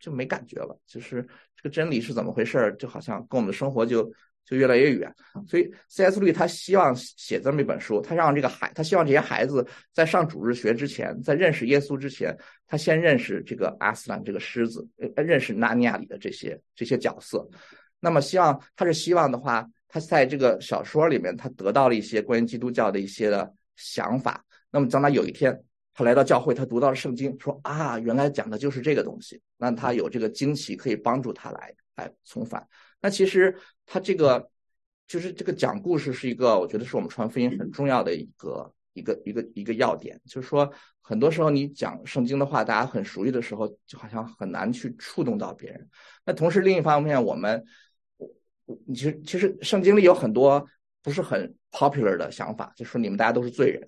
[0.00, 0.74] 就没感觉了。
[0.86, 1.22] 就是
[1.54, 4.10] 这个真理是怎么回事就好像跟我们的生活就
[4.46, 5.14] 就越来越远。
[5.46, 6.18] 所以 C.S.
[6.18, 12.34] 路他希望写这么一本书，他让这个孩，他希望这些孩子在上主日学之前，在认识耶稣之前，
[12.66, 17.46] 他先认识这个阿斯兰这个狮子，认识纳尼亚里的这些这些角色。”
[18.00, 24.44] 那么，希望他是希望的话，他在这个小说里面，他得到了一些关于基督教的一些的想法。
[24.70, 25.62] 那么，将来有一天，
[25.94, 29.40] 他来到教会，他读到了圣经，说啊，原来讲的就是这个东西。
[29.56, 32.64] 那他有这个惊奇，可以帮助他来来重返。
[33.00, 33.56] 那其实
[33.86, 34.48] 他这个
[35.06, 40.20] 就是这个讲故事是一个，我觉得是我们传福音很重要的一个一个一个一个要点。
[40.26, 45.88] 就是说，很多时候你讲圣经的话，大家很熟悉的时候，就好像很难去触动到别人。
[46.24, 47.64] 那同时，另一方面，我们
[48.86, 50.64] 你其实，其实圣经里有很多
[51.02, 53.80] 不是很 popular 的想法，就说你们大家都是罪人，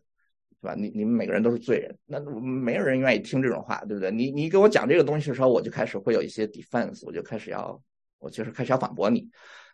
[0.61, 0.75] 是吧？
[0.75, 4.11] 你你们每个人都是罪人，那没有人愿意听这种话，对不对？
[4.11, 7.81] 你你给我讲这个东西的时候，我就开始会有一些 defense，我就开始要，
[8.19, 9.29] 我就是开始要反驳你。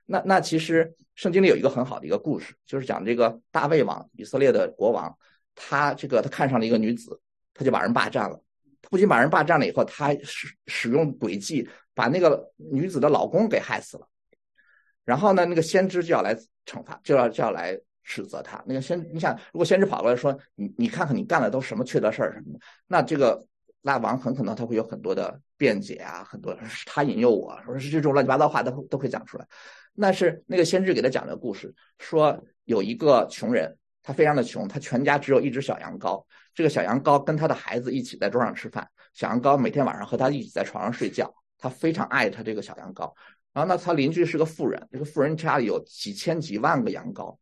[0.07, 5.17] 那那其实圣经里有一个很好的一个故事，就是讲这个大卫王，以色列的国王，
[5.55, 7.21] 他这个他看上了一个女子，
[7.55, 8.41] 他就把人霸占了。
[8.89, 14.09] 不仅把人霸占了以后，他使使用诡计，把那个女子的老公给害死了。
[15.07, 18.63] 然后呢，那个先知就要来惩罚，就要就要来指责他。
[18.67, 23.47] 那个先，你想，如果先知跑过来说，你你看看你干的都什么缺德事儿什么的，那这个
[23.81, 29.47] 那王很可能他会有很多的辩解啊，很多是他引诱我，说是这种乱七八糟话都都会讲出来。
[29.95, 43.11] 那是那个先知给他讲的故事，说有一个穷人，他非常的穷，他全家只有一只小羊羔，这个小羊羔跟他的孩子一起在桌上吃饭，小羊羔每天晚上和他一起在床上睡觉，他非常爱他这个小羊羔。
[43.57, 47.39] 然后呢，他邻居是个富人，这个富人家里有几千几万个羊羔。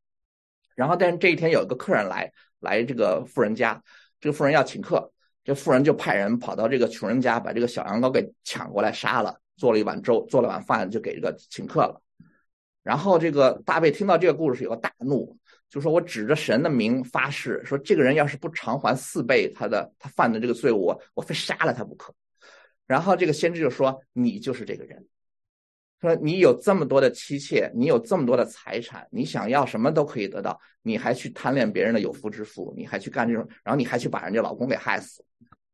[0.76, 3.82] 然后，但是这一天有一个客人来来这个富人家，
[4.20, 5.10] 这个富人要请客，
[5.42, 12.00] 这富人就派人跑到这个穷人家，把这个小羊羔给抢过来杀了，做了一碗粥，做了碗饭，就给这个请客了。
[12.84, 15.36] 然后这个大卫听到这个故事以后大怒，
[15.68, 22.14] 就说我指着神的名发誓，说这个人要是不偿还四倍他的他犯的这个罪，我我非杀了他不可。
[22.86, 25.04] 然后这个先知就说：“你就是这个人，
[26.00, 35.24] 说你有这么多的妻妾，你有这么多的财产，你想要什么都可以得到，你还去贪恋别人的有夫之妇，你还去干这种，然后你还去把人家老公给害死，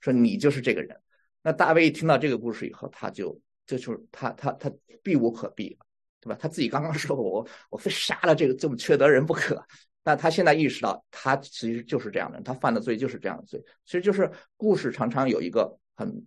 [0.01, 0.97] 说你就是这个人。”
[1.43, 4.71] 那大卫一听到这个故事以后，他就这就是他他他
[5.03, 5.87] 避无可避了，
[6.21, 6.37] 对吧？
[6.41, 9.61] 他自己刚刚 说我我非杀了这个这么缺德人不可，
[10.05, 16.25] 但他现在意识到他其实就是这样的人，他犯的罪就是这样的罪，其实就是故事常常有一个很。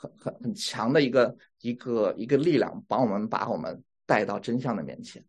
[0.00, 5.22] 很很很强的一个一个一个力量，帮我们把我们带到真相的面前。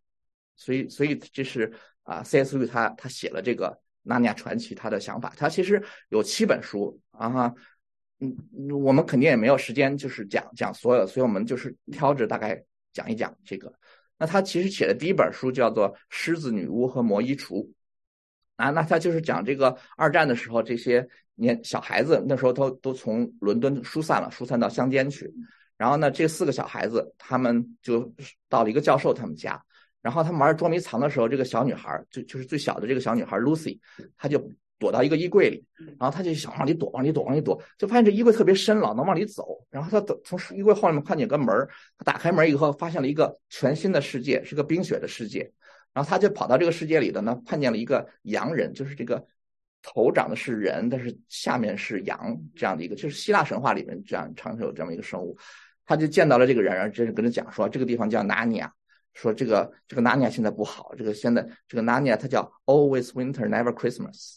[0.56, 1.70] 所以，所以这是
[2.04, 2.56] 啊，C.S.
[2.56, 3.68] 路他他写了这个
[4.02, 5.34] 《纳尼亚传奇》，他的想法。
[5.36, 7.52] 他其实有七本书啊，
[8.20, 8.34] 嗯，
[8.82, 13.70] 我们肯定也没有时间，就是讲讲所有，所以我们就是挑着大概讲一讲这个。
[14.16, 17.66] 那他其实写的第一本书叫做《狮子女巫和魔衣橱》。
[18.56, 25.32] 啊，那他就是讲这个二战的时候，这些年小孩子那时候都都从伦敦疏散了，疏散到乡间去。
[25.76, 28.14] 然后呢，这四个小孩子他们就
[28.48, 29.60] 到了一个教授他们家，
[30.00, 33.80] 然后他们玩捉迷藏的时候，这个小女孩就就是最小的这个小女孩 Lucy，
[34.16, 35.64] 她就躲到一个衣柜里，
[35.98, 39.64] 然后她就想往里躲，往里躲，往里躲，就发现这衣柜特别深，老能往里走。
[39.70, 41.48] 然后她走从衣柜后面看见个门
[41.98, 45.50] 她打开门以后，发现了一个全新的世界，是个冰雪的世界。
[45.94, 49.26] 然后他就跑到这个世界里的呢，看见了一个羊人，就是这个
[49.82, 55.36] 头长的是人，但是下面是羊这样的一个，就是希腊神话里面这样常常有这么一个生物。
[55.84, 58.72] 他就见到了这个人，然后就是跟他讲说，这个地方叫纳尼亚，
[59.12, 64.36] 说这个这个纳尼亚现在不好，这个现在这个纳尼亚它叫 Always Winter Never Christmas，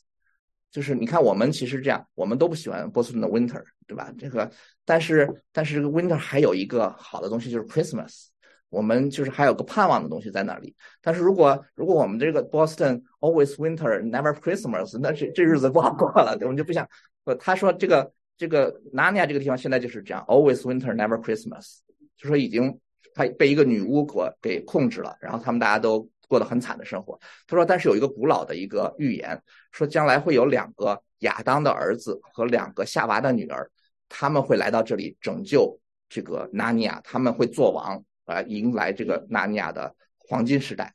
[0.71, 4.11] 就是你看我们其实这样，我们都不喜欢波士顿的 Winter，对吧？
[4.17, 4.51] 这个
[4.83, 8.25] 但是但是这个 Winter 还有一个好的东西就是 Christmas。
[8.69, 16.87] 我们就是还有个盼望的东西在那里，但是如果如果我们这个 Boston always winter never Christmas，那这这日子不好过了，我们就不想。
[17.23, 21.79] 不他说这个这个 Narnia 这个地方现在就是这样，always winter never Christmas，
[22.17, 22.77] 就说已经
[23.13, 27.17] 他被一个女巫给给控制了，然后他们大家都过得很惨的生活。
[27.47, 33.69] 他说，但是有一个古老的一个预言，说将来会有两个亚当的儿子和两个夏娃的女儿，
[34.09, 38.03] 他们会来到这里拯救这个 Narnia，他们会做王。
[38.25, 40.93] 啊，迎来这个纳尼亚的黄金时代。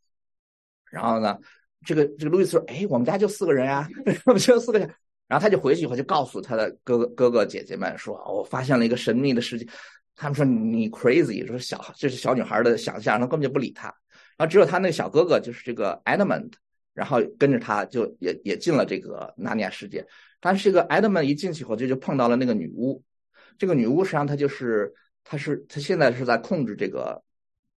[0.90, 1.38] 然后呢，
[1.86, 3.88] 这个这个路易斯说：“哎，我们家就四个人啊，
[4.26, 4.92] 我们就四个人。”
[5.28, 9.64] 然后他就回去以后就告诉他的哥哥哥哥姐姐们说：“我发现了一个神秘的世界。”
[10.16, 13.86] 他们说：“你 crazy，说小这是小女孩的想象。”然后根本就不理他。
[14.36, 16.50] 然后只有他那个小哥哥，就是这个 Edmund，
[16.92, 20.04] 然后跟着他就也也进了这个纳尼亚世界。
[20.40, 23.00] 但是这个 Edmund 一进去以后，就就碰到了那个女巫。
[23.56, 24.92] 这个女巫实际上她就是。
[25.24, 27.22] 他是他现在是在控制这个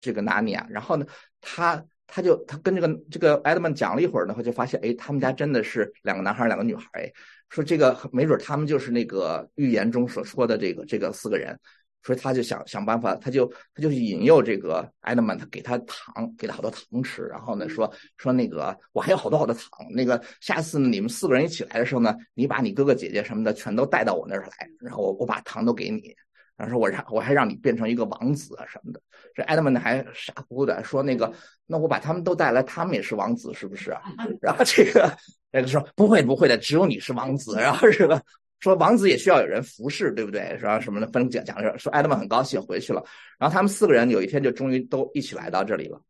[0.01, 1.07] 这个纳尼亚，然后呢，
[1.41, 7.13] 他他就他跟这个这个艾德曼讲了一会儿呢，他就发现，哎，他们家真的是两个男孩两个女孩，哎，
[7.49, 11.59] 说这个没准他们就是那个预言中所说的这个这个四个人，
[12.03, 26.15] 所以他就想想办法，他就他就引诱这个艾德曼，他给他糖，给他好多糖吃，然后呢说说那个我还有好多好多糖，那个下次你们四个人一起来的时候呢，你把你哥哥姐姐什么的全都带到我那儿来，然后我我把糖都给你。
[26.57, 29.01] 然后说，我让我还让你变成一个王子啊什么的。
[29.35, 31.33] 这艾德曼还傻乎乎的说：“那个，
[31.67, 33.97] 那我把他们都带来，他们也是王子，是不是？
[34.41, 35.11] ”然后这个
[35.51, 38.23] 那个说：“不会不会的，只有你是王子。”然后这个
[38.61, 43.03] 说：“王子也需要有人服侍，对不对？”然后什么的，分讲讲着说，艾德曼很高兴回去了。
[43.39, 46.01] 然后他们四个人有一天就终于都一起来到这里了。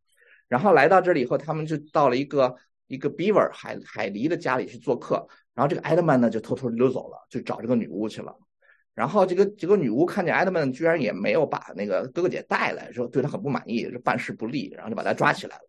[0.48, 2.54] 然后来到这里以后，他们就到了一个
[2.88, 5.26] 一个 Beaver 海海狸的家里去做客。
[5.54, 8.36] 然后这个艾德曼呢就偷偷溜走了，就找这个女巫去了。
[8.94, 15.62] 然后这个这个女巫看见艾德曼居然也没有把那个哥哥姐带来，说对他很不满意，办事不力，然后就把他抓起来了。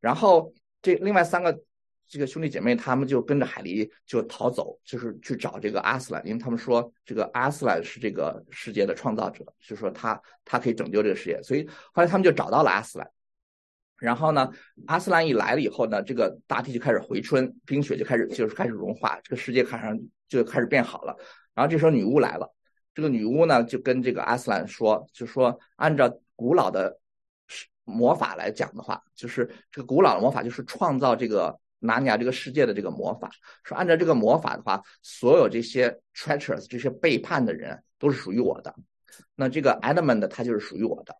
[0.00, 0.52] 然后
[0.82, 1.58] 这另外三个
[2.06, 13.10] 这个兄弟姐妹他们就跟着海狸就逃走，就是去找这个阿斯兰，因为他们说这个阿斯兰是这个世界的创造者，就说他他可以拯救这个世界，所以后来他们就找到了阿斯兰。
[13.96, 14.48] 然后呢，
[14.86, 21.16] 阿斯兰一来了以后呢，这个大地就开始回春，冰雪就开始就是开始融化，这个世界看上就开始变好了。
[21.54, 22.54] 然后这时候女巫来了。
[22.98, 26.98] 这个女巫呢，就跟这个阿斯兰说，就说按照古老的
[27.84, 33.30] 魔法来讲的话，就是这个古老的魔法就是创造这个纳尼亚这个世界的这个魔法。
[33.62, 38.74] 说按照这个魔法的话，所有这些 treacherous 这些背叛的人都是属于我的。
[39.36, 41.14] 那这个 Edmund 他就是属于我的，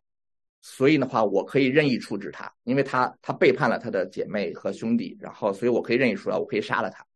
[0.61, 7.07] 所以的话，我可以任意处置他，因为他他背叛了他的姐妹和兄弟，然后所以我可以任意处置，我可以杀了他。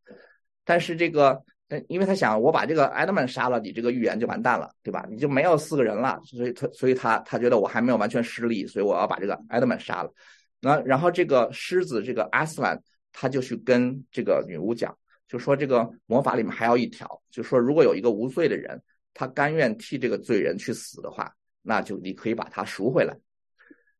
[0.64, 1.42] 但是这个。
[1.88, 5.06] 因为他想，我把这个艾德曼杀了，你这个预言就完蛋了，对吧？
[5.10, 10.12] 你就没有四个人了，所以他，所以他，他觉得我还没有完全失利，所以我要把这个艾德曼杀了。
[10.60, 12.80] 那然后这个狮子，这个阿斯兰，
[13.12, 14.96] 他就去跟这个女巫讲，
[15.28, 18.80] 就说这个魔法里面还有一条，就说如果有一个无罪的人，
[19.14, 23.16] 他甘愿替这个罪人去死的话，那就你可以把他赎回来。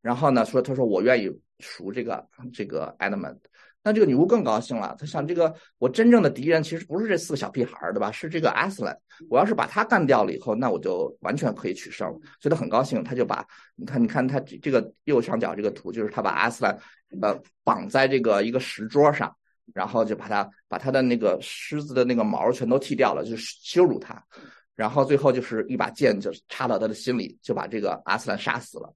[0.01, 3.37] 然后呢，说他说我愿意赎这个这个埃德曼。
[3.83, 8.09] 那这个女巫更高兴了，她想这个我真正的敌人其实不是这四个小屁孩儿，对吧？
[8.11, 8.97] 是这个阿斯兰。
[9.29, 12.07] 我要是把他干掉了以后，那我就完全可以取胜。
[12.39, 16.77] 所以她很高兴，她就把你看，你看她这个右上角这个图，就是她把阿斯兰
[17.21, 19.35] 呃绑在这个一个石桌上，
[19.73, 24.23] 然后就把他把他的那个狮子的那个毛全都剃掉了，就羞辱他。
[24.75, 28.93] 然后最后就是一把剑就插到他的心里，就把这个阿斯兰杀死了。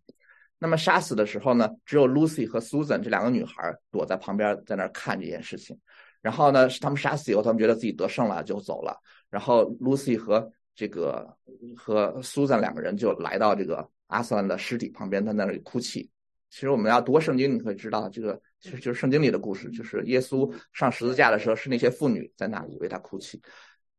[0.59, 5.77] 那么杀死的时候呢，只有 Lucy 和 Susan 这两个女孩躲在旁边，在那儿看这件事情。
[6.19, 8.97] 然后呢，他们杀死以后，他们觉得自己得胜了，就走了。
[9.29, 11.31] 然后 Lucy 和这个
[11.75, 16.09] 和 Susan 两个人就来到这个阿斯兰的尸体旁边，在那里哭泣。
[16.49, 23.39] 其实我们要读圣经，你会知道，这个其实就是圣经里的故事，就是耶稣上十字架的时候，是那些妇女在那里为他哭泣。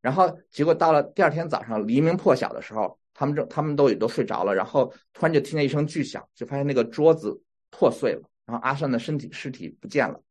[0.00, 2.98] 然后结果到了第二天早上黎明破晓的时候。
[3.18, 10.22] 他们正，他们都也都睡着了，然后突然就听见一声巨响，就发现那个桌子破碎了，然后阿善的身体尸体不见了，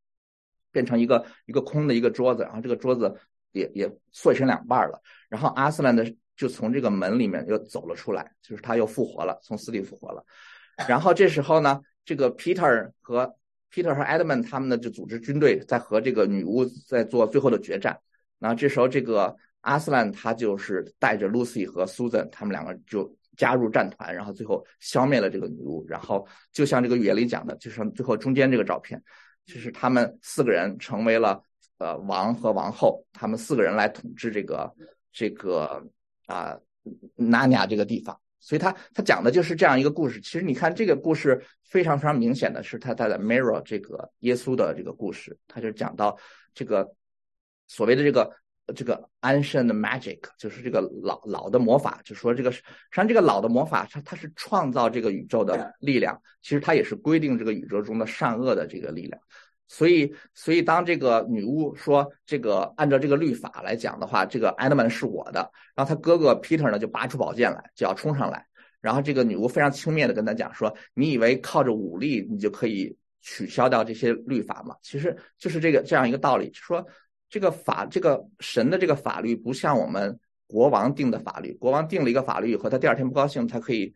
[0.72, 3.14] 变成一个一个空的一个桌子，然后这个桌子
[3.52, 10.24] 也也碎成两半了，然后阿斯兰的就从这个门里面又走了出来，就是他又复活了，从死里复活了，
[10.88, 13.34] 然后这时候呢，这个 Peter 和
[13.70, 18.00] Peter 和 Edmund 他们呢就组织军队在和这个女巫在做最后的决战，
[18.38, 19.36] 然后这时候这个。
[19.62, 25.84] 阿斯兰他就是带着 Lucy 和 Susan，他们两个就加入战团，然后最后消灭了这个女巫。
[25.88, 29.02] 然后就像这个语言里讲的，就是最后中间这个照片，
[29.44, 31.42] 就是他们四个人成为了
[31.78, 34.72] 呃王和王后，他们四个人来统治这个
[35.12, 35.84] 这个
[36.26, 36.56] 啊
[37.16, 38.18] 纳尼亚这个地方。
[38.40, 40.20] 所以他他讲的就是这样一个故事。
[40.20, 46.16] 其实你看这个故事非常非常明显的是他在 Mirror 这个耶稣的这个故事，他就讲到
[46.54, 46.94] 这个
[47.66, 48.32] 所谓的这个。
[48.74, 59.18] 这个 ancient magic 就是这个老老的魔法，就说这个实际上这个老的魔法，它它是创造这个宇宙的力量，其实它也是规定这个宇宙中的善恶的这个力量。
[59.66, 68.46] 所以，所以当这个女巫说这个按照这个律法来讲的话，这个 Edmund 是我的，然后他哥哥 Peter 呢就拔出宝剑来就要冲上来，
[68.80, 74.76] 然后这个女巫非常轻蔑的跟他讲说：“你以为靠着武力你就可以取消掉这些律法吗？
[74.82, 76.86] 其实就是这个这样一个道理，说。”
[77.28, 81.52] 这个法，这个神的这个法律不像我们国王定的法律。
[81.54, 83.94] 国王定了一个法律以后，他第二天不高兴，他可以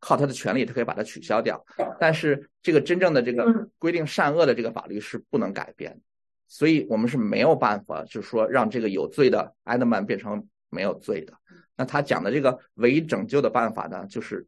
[0.00, 1.64] 靠他的权利，他可以把它取消掉。
[1.98, 5.98] 但是这个真正的这个规定善恶的这个法律是不能改变，
[6.46, 11.32] 所以我们是没有办法，就是说让这个有罪的埃德曼变成没有罪的。
[11.76, 14.46] 那他讲的这个唯一拯救的办法呢，就是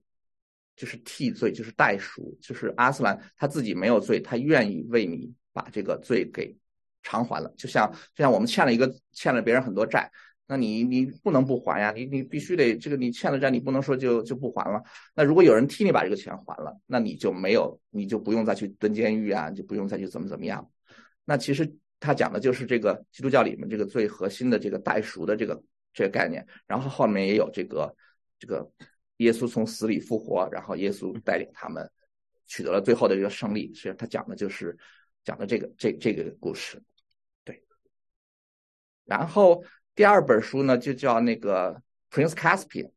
[0.76, 6.54] 就是替罪，就是代赎，就是阿斯兰他自己没有罪，他愿意为你把这个罪给。
[7.06, 10.10] 偿还了，就像就像我们欠了一个欠了别人很多债，
[10.48, 14.82] 那你你不能不还呀，你你必须得这个你欠了债，你不能说就就不还了。
[15.14, 20.68] 那如果有人替你把这个钱还了，那你就没有，你就不用再去蹲监狱啊，就不用再去怎么怎么样。
[21.24, 26.44] 那其实他讲的就是这个基督教里面这个最核心的这个代赎的这个这个概念。
[26.66, 27.94] 然后后面也有这个
[28.38, 28.68] 这个
[29.18, 31.88] 耶稣从死里复活，然后耶稣带领他们
[32.46, 33.72] 取得了最后的这个胜利。
[33.74, 34.76] 实际上他讲的就是
[35.24, 36.82] 讲的这个这这个故事。
[39.06, 41.80] 然后第二本书呢，就叫那个
[42.10, 42.90] Prince Caspian。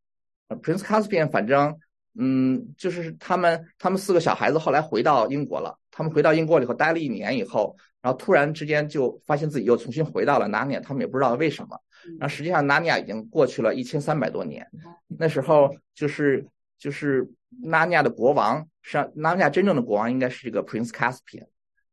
[0.63, 1.77] Prince Caspian，反正
[2.15, 5.77] 嗯，就是他们他们四个小孩子后来回到英国了。
[5.91, 11.79] 他们回到英国以后待了一年以后，然后突然之间就发现自己又重新回到了纳尼亚，他们也不知道为什么。
[12.17, 14.67] 然后实际上纳尼亚已经过去了一千三百多年。
[15.07, 16.45] 那时候就是
[16.77, 17.29] 就是
[17.61, 21.45] 纳尼亚的国王，是纳尼亚真正的国王应该是这个 Prince Caspian，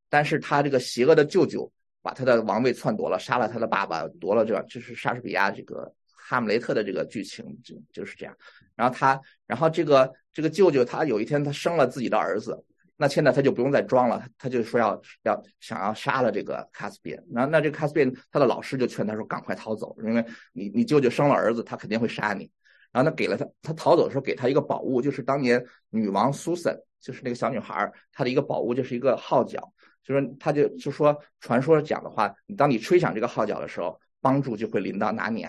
[0.08, 1.70] 但是他这个邪恶的舅舅。
[2.07, 8.32] 把他的王位篡夺了，杀了他的爸爸，夺了这个，这是莎士比亚这个哈姆雷特的这个剧情，就就是这样。
[8.76, 12.64] 然后他，然后这个这个舅舅，他有一天他生了自己的儿子，
[12.96, 17.18] 那现在他就不用再装了，他就说要要想要杀了这个卡斯比。
[17.28, 22.48] 那那这卡斯比，他的老师就劝他说赶快逃走，因为你你舅舅生了儿子，他肯定会杀你。
[22.92, 29.72] 然后他给了他，他逃走的时候给他一个宝物，就是当年女王苏珊，就是那个小女孩，她的一个宝物就是一个号角。
[30.07, 35.44] 就说他就就说传说讲的话，你当你吹响这个号角的时候，帮助就会临到拿尼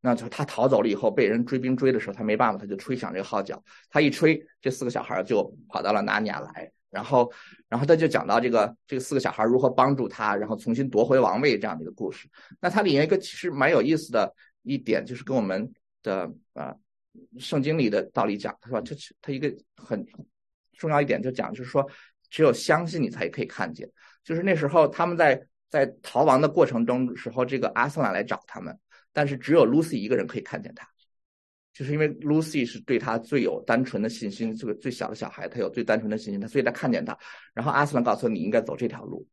[0.00, 3.62] 那就他逃走了以后，被人追兵追的时候，他没办法，他就吹响这个号角。
[3.88, 6.72] 他一吹，这四个小孩就跑到了拿尼亚来。
[6.90, 7.32] 然后，
[7.68, 12.28] 然后他就讲到这个这个四个小孩如何帮助他，然后重新夺回王位这样的一个故事。
[12.60, 15.72] 那它里面一个其实蛮有意思的一点，就是跟我们
[16.02, 16.74] 的啊
[17.38, 20.04] 圣经里的道理讲，他说他他一个很
[20.72, 21.88] 重要一点就讲，就是说。
[22.32, 23.86] 只有相信你才可以看见。
[24.24, 28.76] 就是那时候他们在在逃亡的过程中时候，这个阿斯兰来找他们，
[29.12, 30.88] 但是只有 Lucy 一个人可以看见他，
[31.74, 37.16] 就是因为 Lucy 是对他最有单纯的信心，这个最小的小孩，他有最单纯的信心，他所以他看见他，
[37.52, 39.26] 然后阿斯兰告诉你应该走这条路。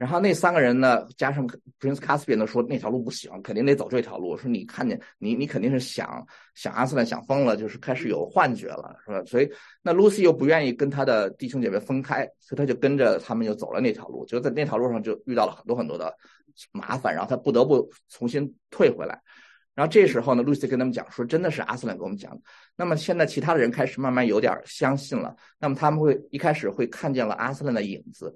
[0.00, 1.46] 然后那三个人呢，加上
[1.78, 4.34] Prince Caspian 呢说那条路不行，肯定得走这条路。
[4.34, 9.22] 说你看见你你肯定是想想阿斯兰想疯了，就是开始有幻觉了，是吧？
[9.26, 9.50] 所以
[9.82, 14.24] 那 Lucy 又不愿意跟他的弟兄姐妹分开，所以他就跟着他们就走了那条路。
[14.24, 16.10] 就在那条路上就遇到了很多很多的
[16.72, 19.20] 麻烦，然后他不得不重新退回来。
[19.74, 22.34] 然后这时候呢，Lucy 跟他们讲说，真的是阿斯兰给我们讲。
[22.74, 25.36] 那么现在其他的人开始慢慢有点相信了。
[25.58, 28.34] 那么他们会一开始会看见了阿斯兰的影子。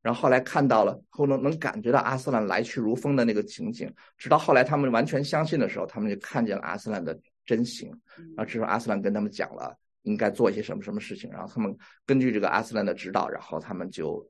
[0.00, 7.88] 然后后来看到了，后能能感觉到阿斯兰来去如风的那个情景，直到后来他们完全相信的时候，他们就看见了阿斯兰的真形。
[8.16, 11.76] 然后这时候阿斯兰跟他们讲了应该做一些什么什么事情，然后他们
[12.06, 14.24] 根据这个阿斯兰的指导，然后他们就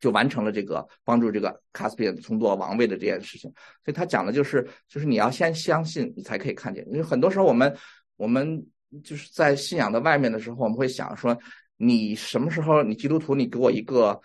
[0.00, 3.52] 就完成了这个帮助这个卡斯比安重夺王位的这件事情。
[3.84, 6.84] 所以他讲的就是就是你要先相信，你才可以看见。
[6.88, 7.76] 因为很多时候我们
[8.16, 8.66] 我们
[9.04, 11.38] 就是在信仰的外面的时候，我们会想说，
[11.76, 14.18] 你什么时候你基督徒，你给我一个。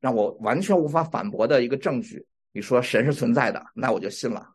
[0.00, 4.48] 让我完全无法反驳的一个证据，你说神是存在的，那我就信了。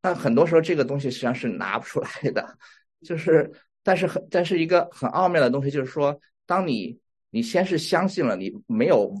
[0.00, 2.56] 但很多时候这个东西实际上是拿不出来的，
[3.02, 3.50] 就是，
[3.82, 6.98] 但是很，但是一个很奥妙的东西就是说，当你
[7.30, 9.12] 你先是相信了，你没有，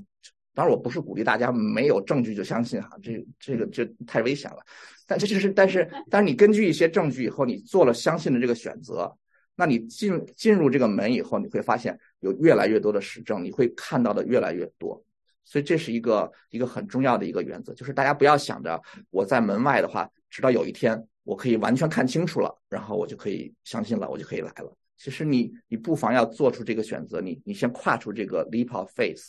[0.54, 4.58] 当然我不是鼓励大家没有证据就相信哈，这这个就太危险了。
[5.06, 9.16] 但这就是，但是，但是你根据一些证据以后，你做了相信的这个选择，
[9.54, 15.02] 那你进进入这个门以后，你会发现有越来越多的实证，你会看到的越来越多。
[15.46, 24.76] 所以这是一个一个很重要的一个原则，就是大家不要想着我在门外的话，直到有一天我可以完全看清楚了，然后我就可以相信了，我就可以来了。
[24.96, 29.28] 其实你你不妨要做出这个选择，你你先跨出这个 leap of faith，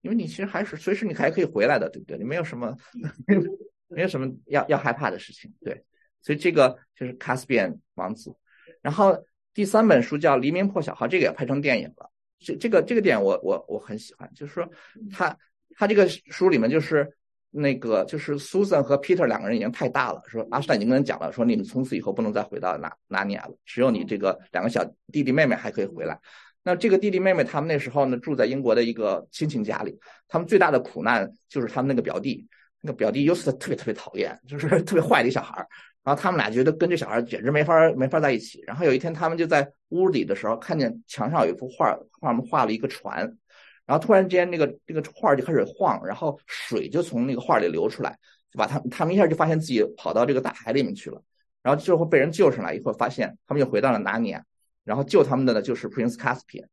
[0.00, 2.16] 因为你其实还是随时你还可以回来的，对不对？
[2.16, 2.76] 你没有什么
[3.88, 5.84] 没有什么要要害怕的事情，对。
[6.20, 8.34] 所以这个就是卡斯比安王子。
[8.82, 9.16] 然后
[9.54, 12.07] 第三本书叫《黎明破晓号》，这个也拍成电影了。
[12.38, 14.68] 这这个这个点我我我很喜欢，就是说
[15.10, 15.36] 他。
[15.80, 17.08] 他这个书里面就是
[17.50, 26.18] 那个就是 Susan 和 Peter 两个人已经太大了，说阿斯坦已经跟人讲了，说你们从此以后不能再回到拿拿尼亚了，只有你这个两个小弟弟妹妹还可以回来。
[26.64, 32.44] 那这个弟弟妹妹他们那时候呢住在英国的一个亲戚家里，他们最大的苦难就是他们那个表弟，
[32.80, 35.68] 那个表弟 Eustace 特别特别讨厌，就是 特别坏的一小孩儿。
[36.04, 38.62] 然后他们俩觉得跟这小孩简直没法没法在一起。
[38.66, 43.36] 然后有一天他们就在屋里的时候，看见墙上有一幅画，画上画了一个船。
[43.84, 48.10] 然后突然之间，那个那个画就开始晃，然后水就从那个画里流出来，
[48.50, 51.22] 就把他他们一下就发现自己跑到这个大海里面去了。
[51.62, 54.44] 然后最后被人救上来以后，发现他们又回到了纳尼亚，
[54.84, 56.66] 然后救他们的呢就是 Prince Caspian。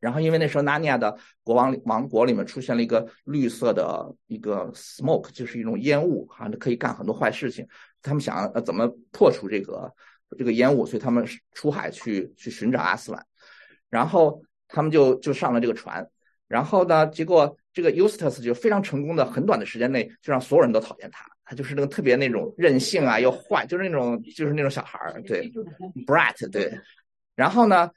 [0.00, 7.66] 然后因为那时候纳尼亚的国王王国里面出现了一个绿色的一个 smoke，就是一种烟雾，好像可以干很多坏事情。
[8.02, 9.92] 他们想呃怎么破除这个
[10.38, 13.26] 这个烟雾，所以他们出海去去寻找阿斯兰，
[13.88, 16.08] 然后他们就就上了这个船。
[16.48, 17.06] 然后呢？
[17.06, 21.24] 结果这个 Eustace 就非常成功的，很短的时间内就让所有人都讨厌他。
[21.44, 25.48] 他就是那个特别那种任性啊，又坏，就是那种就是那种小孩儿，对
[26.06, 26.76] ，brat，对。
[27.36, 27.88] 然后呢，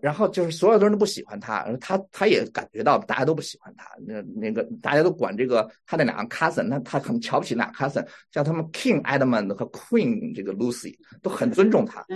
[0.00, 3.88] 然后就是所有的人都不喜欢他，他他也感觉到大家都不喜欢他。
[4.06, 12.06] 那那个大家都管这个他那两个 cousin，那他很瞧不起那 cousin，像他们 King Edmund 和 Queen 这个 Lucy 都很尊重他。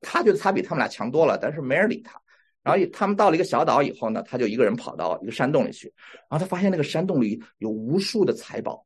[0.00, 2.20] 他觉得他比他们俩强多了，但是没人理他。
[2.62, 5.90] 然后他们到了一个小岛以后呢，他就一个人跑到一个山洞里去，
[6.28, 8.84] 然后他发现那个山洞里有无数的财宝，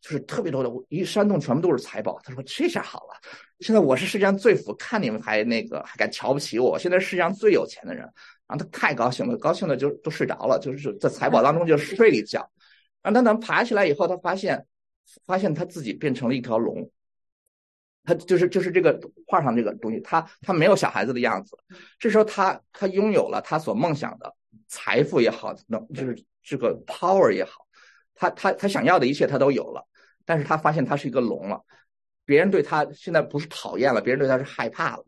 [0.00, 2.18] 就是特别多的，一山洞全部都是财宝。
[2.24, 3.14] 他说：“这下好了，
[3.60, 8.02] 现在我是世界上最富，看你们还那个还敢瞧不起我，现在世界上最有钱的人。”
[8.48, 12.40] 然后他太高兴了，高兴的就都睡着了，就是在财宝当中就睡了一觉。
[13.02, 14.66] 然后他等爬起来以后，他发现
[15.26, 16.90] 发现他自己变成了一条龙。
[18.02, 21.56] 他就是就是这个画上这个东西，他他没有小孩子的样子。
[21.98, 24.34] 这时候他他拥有了他所梦想的
[24.66, 27.66] 财富也好，能就是这个 power 也好，
[28.14, 29.86] 他他他想要的一切他都有了。
[30.30, 31.60] 但是他发现他是一个龙了，
[32.24, 35.04] 别人对他现在不是讨厌了，别人对他是害怕了。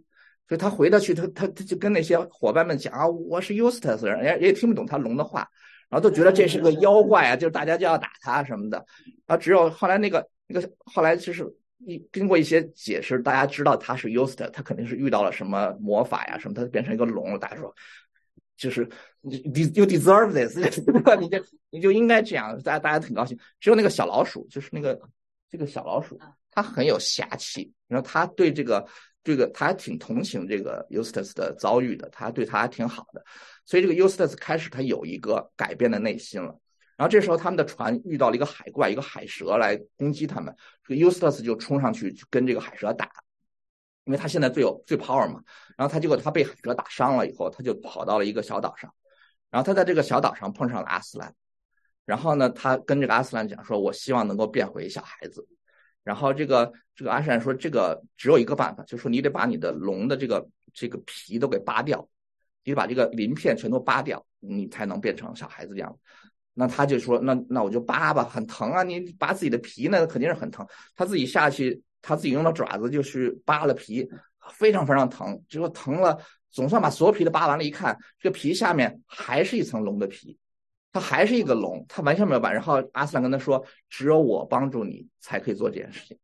[0.49, 5.49] 所以他回到去，他他他就跟那些伙伴们讲啊，我是 Eustace，人家也听不懂他龙的话，
[5.89, 8.85] 然后都觉得这是个妖怪啊，就是大家就要打他什么的。
[9.27, 11.47] 啊，只有后来那个那个后来就是。
[11.85, 17.39] 一经过一些解释，大家知道他是 Used，他肯定是遇到了什么魔法呀什么，他变成一个龙了。
[17.41, 17.75] 大家说，
[18.57, 18.89] 就是
[19.21, 19.37] 你
[19.75, 20.57] you deserve this，
[21.19, 22.57] 你就你就应该这样。
[22.63, 23.39] 大家大家挺高兴。
[23.61, 25.01] 只有那个小老鼠，就是那个
[25.51, 27.73] 这个小老鼠，它很有侠气。
[27.89, 28.87] 然后它对这个
[29.25, 33.25] 这个它还挺同情这个 Used 的遭遇的，它对它还挺好的。
[33.65, 36.59] 所以这个 Used 开始他有一个改变的内心了。
[36.97, 40.55] 然后这时候他们的船遇到了一个海怪，一个海蛇来攻击他们，
[40.87, 43.11] 这个 Eustace 就冲上去跟这个海蛇打，
[44.05, 45.43] 因为他现在最有最 power 嘛。
[45.77, 48.93] 然后他结果他被海蛇打伤了以后，他就跑到了一个小岛上，
[49.51, 51.35] 然后他在这个小岛上碰上了阿斯兰，
[52.05, 55.47] 然后呢，他跟这个阿斯兰讲说：“我希望能够变回小孩子。”
[56.05, 62.09] 然后这个这个阿斯兰说：“这个只有一个办法，就是说你得把你的龙的这个这个皮都给扒掉，
[62.65, 65.99] 你得把这个鳞片全都扒掉，你才能变成小孩子的样子。”
[66.55, 68.83] 那他就说：“那那我就扒吧，很疼啊！
[68.83, 74.07] 你扒自己的皮，那肯定是很疼。”他自己下去，他自己用的爪子就去扒了皮，
[74.51, 75.41] 非常非常疼。
[75.49, 76.19] 结果疼了，
[76.51, 80.37] 总算把所有皮都扒完了，一看这个皮下面还是一层龙的皮，
[80.93, 82.53] 他还是一个龙，他完全没有办。
[82.53, 86.19] 然后阿斯兰跟他说：“只有我帮助你，才可以做这件事情。”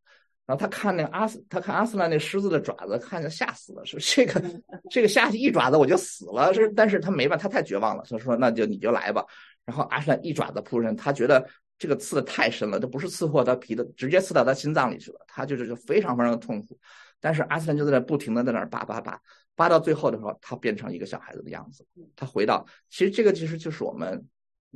[0.44, 4.42] 然后他看那个阿斯，他看阿斯兰那狮子的爪子，看着吓死了，说：“这个
[4.90, 9.24] 这个下去一爪子我就死了。”是，但是他没办法，他太绝望了，所以说那就你就来吧。
[9.64, 11.46] 然后阿斯兰一爪子扑上，他觉得
[11.78, 16.78] 这个刺的太深了，这不是刺破他皮的，直接刺到他心脏里去了，他就是就非常非常的痛苦。
[17.20, 19.20] 但是阿斯兰就在那不停的在那儿扒扒扒，
[19.54, 24.24] 扒到最后的时候，他变成一个小孩子的样子，他回到，其实这个其实就是我们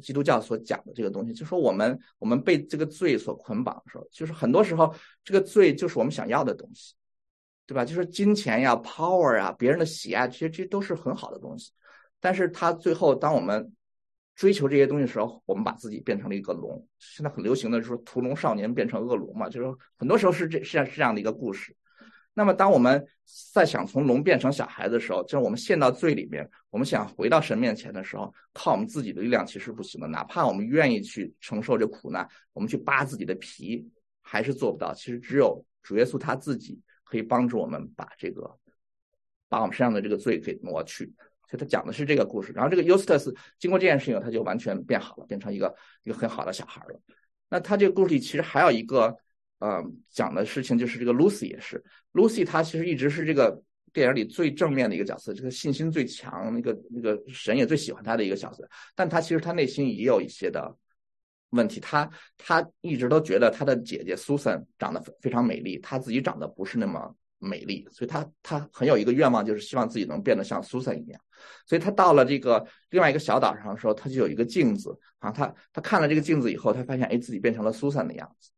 [0.01, 4.95] 基督教所讲的这个东西，就说我们我们被这个罪所捆绑的时候，就是很多时候
[5.25, 6.95] 这个罪就是我们想要的东西，
[7.67, 7.85] 对吧？
[7.85, 11.71] 就是金钱呀、power 啊、别人的喜爱，其实这都是很好的东西，
[12.21, 13.73] 但是他最后当我们
[14.35, 16.87] 追求这些东西的时候，我们把自己变成了一个龙。
[16.99, 21.77] 现在很流行的说屠龙少年变成恶龙嘛，就是很多时候是这是是这样的一个故事。
[22.35, 23.07] 那么，当我们
[23.53, 30.09] 在想从龙变成小孩的时候，就是我们陷到罪里面，我们想回到神面前的时候，靠我们自己的力量其实不行的。
[30.09, 33.87] 哪怕我们愿意去承受这苦难，我们去扒自己的皮，
[34.23, 34.95] 还是做不到。
[34.95, 38.59] 其实只有主耶稣他自己可以帮助我们把这个
[39.51, 41.13] 把我们身上的这个罪给挪去。
[41.53, 42.53] 所以他讲的是这个故事。
[42.53, 45.73] 然后这个 Eustace 经过这件事情，他就完全变好了，变成一个
[46.03, 47.01] 一个很好的小孩了。
[47.49, 49.17] 那他这个故事里其实还有一个。
[49.59, 49.81] 呃，
[50.11, 51.81] 讲的事情就是这个 Lucy 也是
[52.15, 58.69] ，Lucy 她其实一直是这个电影里最正面的一个角色，这个信心最强，那个那个神也最喜欢她的一个角色。
[58.97, 60.77] 但她其实她内心也有一些的
[61.51, 71.21] 问题，她她一直都觉得她的姐姐 Susan 长得非常美丽，她自己长得不是那么美丽，所以她她很有一个愿望，就是希望自己能变得像 Susan 一样。
[71.67, 78.51] 所以她到了这个另外一个小岛上的时候，她就有一个镜子啊，她她看了这个镜子以后，她发现哎自己变成了 Susan 的样子。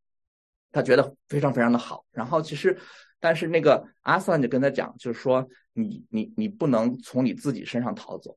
[0.72, 2.76] 他觉得非常非常的好，然后其实，
[3.20, 8.36] 但是那个阿斯兰就跟他讲，就是说你你你不能从你自己身上逃走，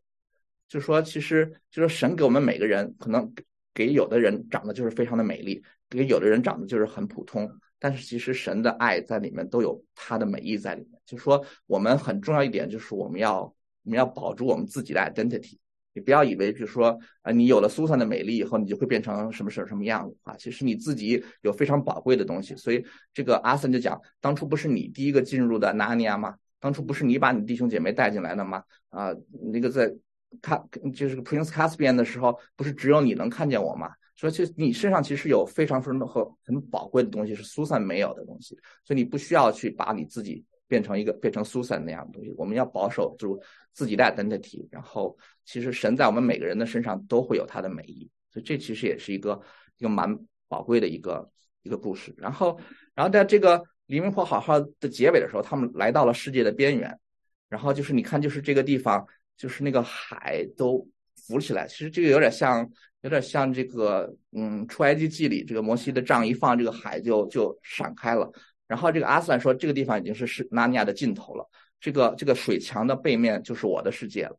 [0.68, 3.34] 就说其实就是神给我们每个人可能
[3.74, 7.50] 给有的人长得就是非常的美丽，给有的人长得就是很普通，
[7.80, 15.58] 但是其实神的爱在里面都有他的美意在里面，就是说我们很重要一点就是我们要我们要保住我们自己的 identity。
[15.94, 20.36] 你不要以为，比如说，啊，你有了苏珊的美丽以后，你就会变成什么什么什么样子啊？
[20.38, 22.56] 其实你自己有非常宝贵的东西。
[22.56, 26.36] 所以这个阿森就讲，当初不是你第一个进入的纳尼亚吗？
[26.60, 28.62] 当初不是你把你弟兄姐妹带进来的吗？
[28.90, 29.10] 啊，
[29.52, 29.92] 那个在
[30.40, 30.64] 看
[30.94, 33.90] 就是 Prince Caspian 的时候，不是只有你能看见我吗？
[34.18, 40.44] 说其实你身上其实有非常非常和很宝贵的东西，是苏珊没有的东西，所以你不需要去把你自己。
[40.70, 43.42] 变成一个变成苏珊那样的东西，我们要保守住
[43.72, 44.68] 自己的 identity。
[44.70, 49.42] 然后，其实神在我们每个人的身上都会有他的美意，所以这其实也是一个
[49.78, 51.32] 一个蛮宝贵的一个
[51.64, 52.14] 一个故事。
[52.18, 52.60] 然后，
[52.94, 57.00] 然后在这个黎明破好好的结尾的时候，他们来到了世界的边缘。
[57.48, 59.08] 然后就是你看，就是这个地方，
[59.38, 61.66] 就是那个海都浮起来。
[61.66, 62.70] 其实这个有点像，
[63.02, 68.32] 有点像这个嗯，出埃及记里这个摩西的杖一放，这个海就就闪开了。
[68.68, 71.48] 然后这个阿斯兰说，这个地方已经是是纳尼亚的尽头了，
[71.80, 74.38] 这个这个水墙的背面就是我的世界了。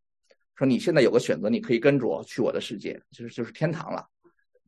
[0.56, 4.04] 说你现在有个选择，你可以跟着我去我的世界，就是就是天堂了。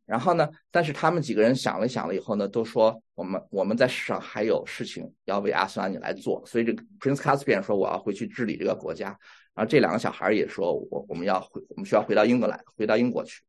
[0.07, 9.09] 然后呢，但是他们几个人想了想了以后呢，都说我们我们在世上还有事情要为阿斯兰你来做，所以这个 Prince Caspian 说我要回去治理这个国家。
[9.55, 13.43] 然后这两个小孩也说我我们要回我们需要回到英格兰，回到英国去。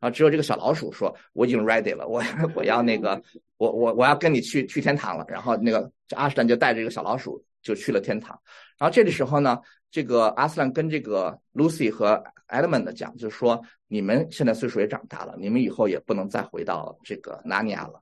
[0.00, 2.22] 然后只有这个小老鼠说：“我已经 ready 了，我
[2.54, 3.20] 我要那个，
[3.56, 8.40] 我我我要跟你去去天堂了。”然后那个阿斯兰就带着这个小老鼠就去了天堂。
[8.78, 9.58] 然后这个时候呢，
[9.90, 18.00] 这个阿斯兰跟这个 Lucy 和 Edmund 讲，就是说你们现在岁数也长大了，你们以后也不能再回到这个纳尼亚了。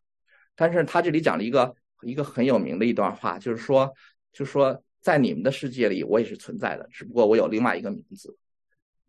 [0.55, 3.91] 但是他这里讲了一个一个很有名的一段话，就是说，
[4.35, 8.37] 就是说在你们的世界里，我也是存在的，只不过我有另外一个名字。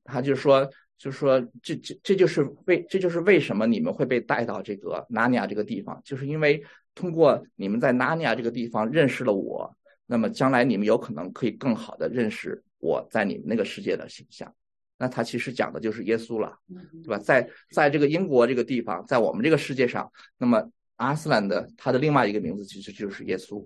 [0.05, 0.69] 他就说。
[0.97, 6.63] 就是说，这这这就是为这就是为什么你们会被带到这个纳尼亚这个地方，就是因为
[6.95, 9.71] 通过你们在纳尼亚这个地方认识了我，
[10.05, 14.51] 那么将来你们有可能可以更好的认识我在你们那个世界的形象。
[14.99, 16.57] 那他其实讲的就是耶稣了，
[17.03, 17.19] 对吧？
[17.19, 23.63] 在在这个英国这个地方，在我们这个世界上，那么阿斯兰的他的另外一个名字其实就是耶稣。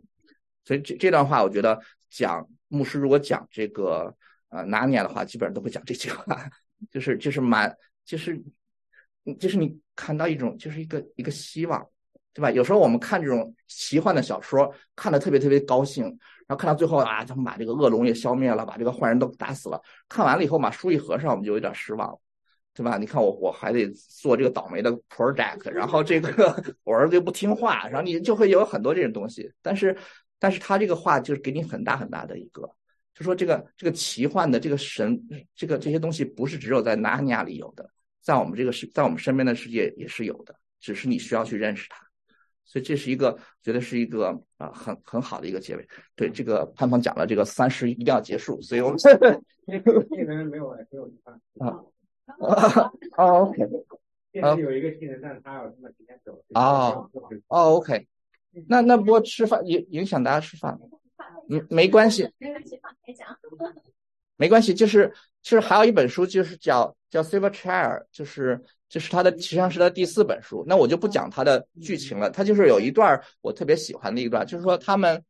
[0.65, 1.79] 所以这这段话，我觉得
[2.09, 4.13] 讲牧师如果讲这个
[4.49, 6.49] 呃拿尼亚的话，基本上都会讲这句话，
[6.89, 7.75] 就是就是蛮
[8.05, 8.41] 就是
[9.39, 11.85] 就是你看到一种就是一个一个希望。
[12.33, 12.49] 对吧？
[12.49, 19.77] 有时候我们看这种奇幻的小说，看的特别特别高兴，然后看到最后啊，他们把这个恶龙也消灭了，把这个坏人都打死了。
[20.07, 22.17] 看完了以后，把书一合上，我们就有点失望，
[22.73, 22.97] 对吧？
[22.97, 26.55] 你看我我还得做这个倒霉的 project，然后这个
[26.85, 29.51] 我儿子又不听话，然后你就会有很多这种东西。
[29.61, 29.93] 但是，
[30.39, 32.73] 但是他这个话就是给你很大很大的一个，
[33.13, 35.21] 就说这个这个奇幻的这个神，
[35.55, 37.89] 这个这些东西不是只有在纳尼亚里有的，
[38.21, 42.05] 在我们这个世，在我们身边的世界也是有的，只是你需要去认识它。
[42.63, 45.85] 所以这是一个，觉得是一个啊，很很好的一个结尾。
[46.15, 49.29] 对这个潘鹏讲了，这个三十一定要结束，所以我们这个
[50.23, 51.83] 人没有没有一半啊
[52.39, 53.61] 啊哦 OK，
[54.41, 57.09] 啊有一个新人，但是他要这么提前走哦
[57.49, 58.07] 哦 OK，
[58.69, 60.79] 那那不过吃饭影影响大家吃饭，
[61.51, 62.79] 嗯没关系，没关系，
[64.37, 68.59] 没关系就是其实还有一本书就是叫叫 Silver Chair，就是。
[68.91, 70.65] 就是他的，实际上是他第四本书。
[70.67, 72.29] 那我就不讲他的剧情了。
[72.29, 75.23] 他就是有一段我特别喜欢的一段，就是说他们，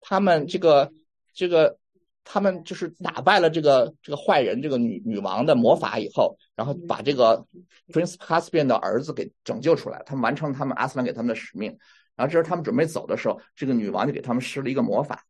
[0.00, 0.90] 他们这个
[1.34, 1.76] 这个，
[2.24, 7.46] 他们就是打败了这个这个坏人，这个女女王的魔法以后，然后把这个
[7.92, 11.76] Prince Caspian 的儿子给拯救出来，他们完成了他们阿斯兰给他们的使命。
[12.18, 15.24] 然后这时候他们准备走的时候，这个女王就给他们施了一个魔法，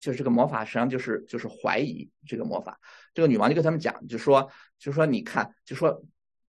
[0.00, 2.80] 就是这个魔法实际上就是就是怀疑这个魔法。
[3.14, 6.02] 这个女王就跟他们讲，就说就说你看，就说。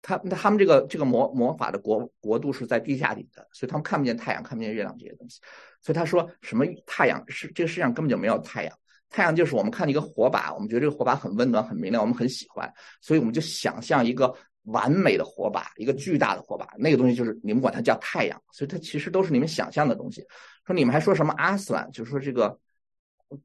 [0.01, 5.41] 他他们这个这个魔魔法的国国度是在地下里的，所以他们看不见太阳，看不见月亮这些东西。
[5.83, 8.79] 所以他说什么太阳是这个世界上根本就没有太阳，
[9.11, 14.33] 太阳就是我们看一个火把，我们觉得这个火把很温暖很明亮，我们很喜欢，所以我们就想象一个
[14.69, 20.25] 完美的火把，一个巨大的火把，那个东西就是你们管它叫太阳，所以它其实都是你们想象的东西。
[20.67, 22.59] 说你们还说什么阿斯兰，就是说这个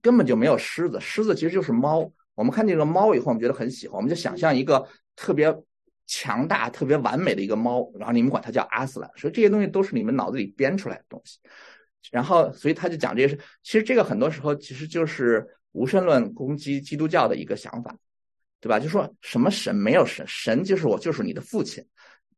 [0.02, 2.12] 根本就没有狮子，狮子其实就是猫。
[2.36, 5.56] 我们看见这个猫以后，我们觉得很喜欢，我们就想象一个特别。
[6.06, 11.40] 强大、特别完美的一个猫，然后你们管它叫阿斯兰，所以这些东西都是你们脑子里编出来的东西。
[12.12, 13.40] 然后，所以他就讲这些事。
[13.64, 17.96] 其实这个很多时候其实就是无神论攻击基督教的一个想法，
[18.64, 18.80] 对吧？
[18.80, 21.86] 就说什么神没有神，神就是我，就是你的父亲。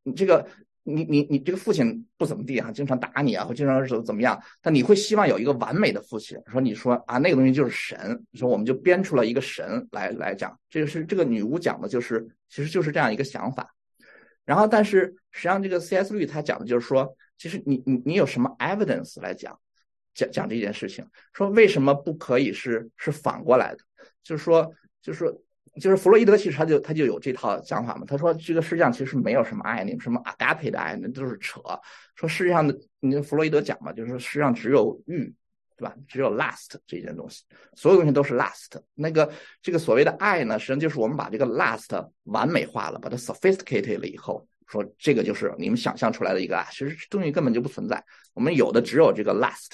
[0.01, 0.43] 你这个。
[0.87, 4.39] 你你你这个父亲不怎么地啊，经常打你啊，或经常怎么怎么样？
[4.61, 6.37] 但你会希望有一个完美的父亲。
[6.45, 8.23] 说你说啊，那个东西就是神。
[8.35, 13.73] 说我们就编出了一个神来来讲，这个是这个女巫讲的，就是其实就是这样一个想法。
[14.45, 16.13] 然后，但是实际上这个 C.S.
[16.13, 19.59] 律他讲的就是说，其实你你你有什么 evidence 来讲
[20.13, 21.03] 讲讲这件事情？
[21.33, 23.79] 说为什么不可以是是反过来的？
[24.21, 24.71] 就是说，
[25.01, 25.41] 就是说。
[25.79, 28.05] 就是弗洛伊德，其实他就他就有这套想法嘛。
[28.07, 31.61] 他说这个世界上其实没有什么爱，你们什么 agape 的爱，那都是扯。
[32.15, 35.33] 说世界上的，你弗洛伊德讲嘛，就是说世界上只有欲，
[35.75, 35.93] 对吧？
[36.07, 37.43] 只有 lust 这件东西，
[37.75, 38.81] 所有东西都是 lust。
[38.93, 39.29] 那个
[39.61, 48.01] 这个所谓的爱呢，实际上就是我们把这个 lust 完美化了，把它 sophisticated 了以后，说这个就是你们想象出来的一个爱，其实东西根本就不存在。
[48.33, 49.73] 我们有的只有这个 lust。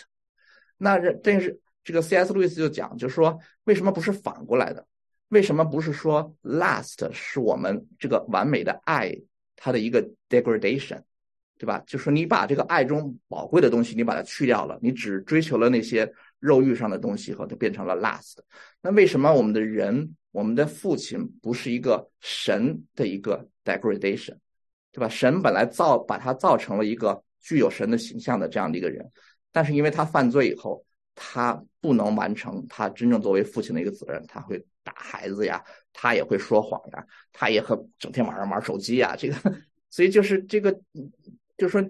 [0.78, 2.34] 那这但是这个 C.S.
[2.34, 4.84] 路易斯就讲，就是说为什么不是反过来的？
[5.32, 9.16] 为什么不是说 last 是我们这个完美的爱
[9.56, 11.02] 它的一个 degradation，
[11.58, 11.82] 对吧？
[11.88, 18.40] 就说你把这个爱中宝贵的东西你把它去掉了，你只追求了那些肉欲上的东西以后，它变成了 last。
[18.82, 24.36] 那为什么我们的人，我们的父亲不是一个神的一个 degradation，
[24.92, 25.08] 对吧？
[25.08, 29.10] 神本来造把他造成了一个具有神的形象的这样的一个人，
[29.54, 30.84] 但是因为他犯罪以后，
[31.16, 34.62] 他不能完成他真正作为父亲的一个责任，他会。
[34.84, 35.64] 打孩子呀，
[35.94, 39.36] 他也会说谎呀，他也和整天晚上玩手机呀，这个，
[39.90, 40.72] 所以就是这个，
[41.58, 41.90] 就是说，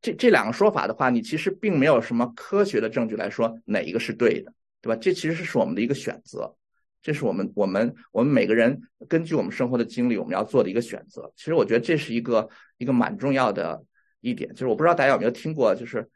[0.00, 4.96] 这这两个说法的话，你其实并没有什么科学的证据来说哪一个是对的，对吧？
[5.00, 6.54] 这其实是我们的一个选择，
[7.02, 11.32] 这是我们我们我们每个人根据我们生活的经历，我们要做的一个选择。
[11.36, 12.48] 其实我觉得这是一个
[12.78, 13.84] 一个蛮重要的
[14.20, 16.08] 一点，就是我不知道大家有没有听过，就是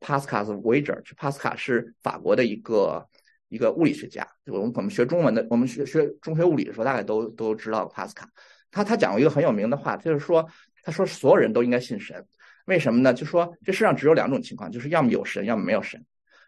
[0.00, 3.08] Pascal's wager，帕斯卡是法国的一个。
[3.54, 8.28] 一个物理学家，我们我们学中文的，我们学学中学物理的时候，大概都都知道帕斯卡。
[8.72, 10.44] 他他讲过一个很有名的话，就是说，
[10.82, 12.26] 他说所有人都应该信神，
[12.66, 13.14] 为什么呢？
[13.14, 16.04] 就说这世上只有两种情况，就是要么有神，要么没有神。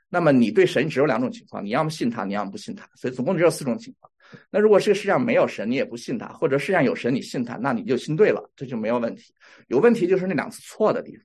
[0.09, 2.89] 那么你对神只有两种情况，你要么信他，你要么不信他。
[2.97, 4.11] 所以总共只有四种情况。
[4.51, 9.33] 那如果这个世界上没有神，你也不信他，或者世界上有神，你信他，那你就信对了，这就没有问题。
[9.69, 11.25] 有问题就是那两次错的地方。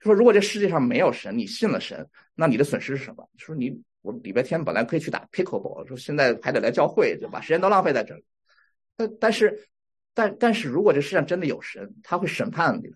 [0.00, 3.26] 就说如果这世界上没有神，你信了神，那你的损失是什么？
[3.38, 3.82] 说你。
[4.06, 8.24] 我礼拜天本来可以去打 pickleball，说现在还得来教会，就把时间都浪费在这里。
[8.96, 9.68] 但但是
[10.14, 12.88] 但但是如果这世上真的有神，他会审判你，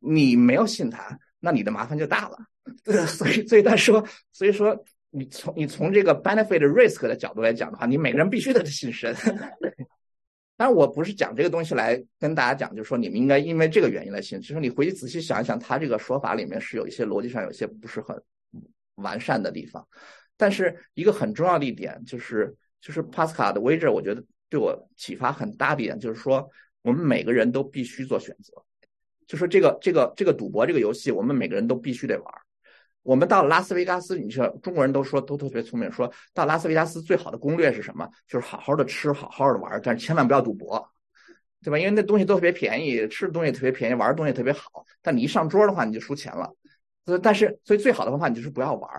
[0.00, 2.36] 你没有信他，那你的麻烦就大了。
[3.06, 4.76] 所以所以他说，所以说
[5.10, 9.14] 你从你从这个 benefit risk 的角度来讲的话，你每个人必须得信神。
[10.56, 14.40] 当然，我不是讲这个东西来跟大家讲，就是说你们应该因为这个原因来信。
[14.40, 18.16] 就是你回去仔细想一想，他这个说法里面是有一些逻辑上有些不是很
[18.96, 19.86] 完善的地方。
[20.36, 26.48] 但是一个很重要的一点就是，就是帕斯卡的 wager，我觉得对我启发很大的一点就是说，
[26.82, 28.52] 我们每个人都必须做选择。
[29.26, 32.34] 就说这个这个这个赌博这个游戏，我们每个人都必须得玩。
[33.02, 38.08] 我们到拉斯维加斯，你说中国人都说都特别聪明，说到拉斯维加斯最好的攻略是什么？
[38.26, 40.90] 就是好好的吃，好好的玩，但是千万不要赌博，
[41.62, 41.78] 对吧？
[41.78, 44.84] 因为那东西都特别便宜，吃的东西特别便宜，玩的东西特别好。
[45.00, 46.50] 但你一上桌的话，你就输钱了。
[47.22, 48.90] 但是所以最好的方法，你就是不要玩。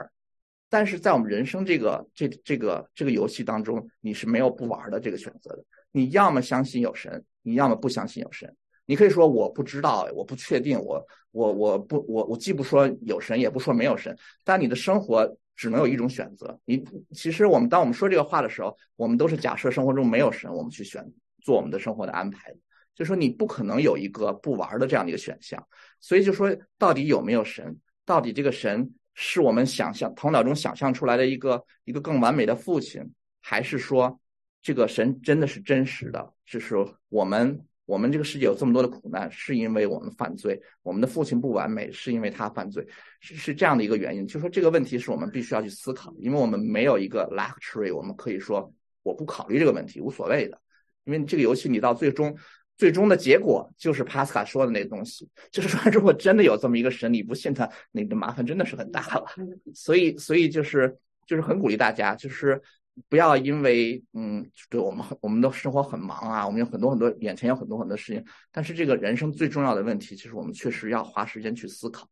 [0.69, 5.63] 但是在我们人生这个这这个这个游戏当中，你是没有不玩的这个选择的。
[5.91, 8.53] 你要么相信有神，你要么不相信有神。
[8.85, 16.59] 你可以说我不知道，我不确定，我我我不我我既不说有神，也不说没有神，但你的生活只能有一种选择。
[16.65, 21.03] 你其实我们当我们说这个话的时候，我们都是假设生活中没有神，我们去选
[21.41, 22.53] 做我们的生活的安排。
[22.93, 25.67] 就说你不可能有一个不玩的这样的一个选项。
[25.99, 27.79] 所以就说到底有没有神？
[28.05, 33.01] 到底这个神是我们想象头脑中想象出来的一个一个更完美的父亲，
[33.41, 34.19] 还是说
[34.61, 36.33] 这个神真的是真实的？
[36.45, 36.75] 就是
[37.09, 37.65] 我们。
[37.87, 42.83] 我们这个世界有这么多的苦难，是因为我们犯罪；我们的父亲不完美，是因为他犯罪，
[43.19, 44.25] 是是这样的一个原因。
[44.25, 50.59] 就说这个问题是我们必须要去思考，因为我们没有一个 luxury，我们可以说我不考虑这个问题，无所谓的。
[51.03, 52.35] 因为这个游戏你到最终，
[52.77, 59.25] 最终的结果就是帕斯卡说的那个东西，就是说如果真的有这么一个神，你不信他，你的麻烦真的是很大了。
[59.73, 62.61] 所以，所以就是就是很鼓励大家，就是。
[63.09, 68.23] 不要因为嗯，对我们我们的生活很忙啊，我们有很多很多眼前有很多很多事情，
[68.53, 72.07] 但是这个人生最重要的问题，其实我们确实要花时间去思考。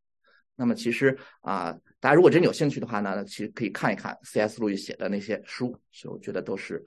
[0.57, 4.59] 那么其实啊，大家如果真有兴趣的话呢，其实可以看一看 C.S.
[4.59, 6.83] 路易写的那些书，所以我觉得都是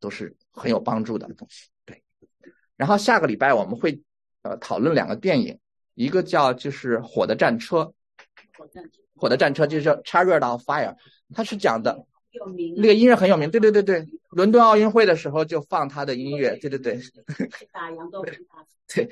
[0.00, 1.68] 都是很有帮助的东西。
[2.76, 2.78] 对。
[2.78, 4.02] 然后下个礼拜我们会
[4.42, 5.58] 呃讨论两个电影，
[5.94, 7.78] 一个叫就是《火的战车》，
[9.16, 10.94] 火的战车就是《Chariot of Fire》，
[11.34, 12.06] 它是讲的。
[12.76, 16.98] 那个音乐很有名，对对对对，伦敦奥运会的时候就放他的音乐，对对对。
[17.70, 19.08] 打烊都对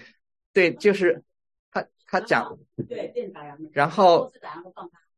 [0.52, 1.22] 对，就是
[1.70, 2.58] 他他讲
[2.88, 4.28] 对电打烊，然后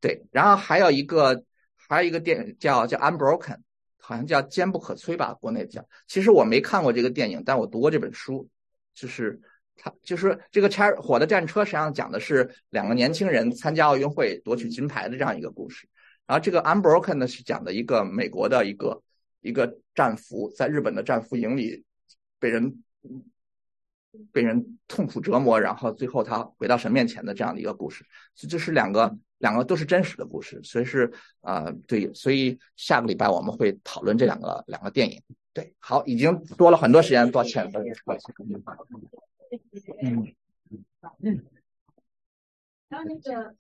[0.03, 1.45] 对，然后还有一个
[1.89, 3.61] 还有一个电影叫叫 Unbroken，
[4.07, 5.83] 好像叫坚不可摧吧，国内叫。
[6.07, 8.47] 其实我没看过这个电影，但我读过这本书，
[8.95, 9.41] 就是
[9.77, 15.89] 他就是这个拆火的战车，实际上讲的是两个年轻人参加奥运会夺取金牌的这样一个故事。
[16.27, 19.03] 然后这个 Unbroken 呢是讲的一个美国的一个
[19.41, 21.83] 一个战俘在日本的战俘营里
[22.39, 22.83] 被人
[24.33, 28.05] 被人痛苦折磨，然后最后他回到神面前的这样的一个故事。
[28.35, 35.23] 所以这是两个两个都是真实的故事，所以是啊对，所以下个礼拜我们会讨论这两个两个电影。
[35.53, 37.71] 对，好，已经多了很多时间，抱歉。
[40.03, 40.35] 嗯
[41.21, 41.45] 嗯。
[42.89, 43.53] 然后那个。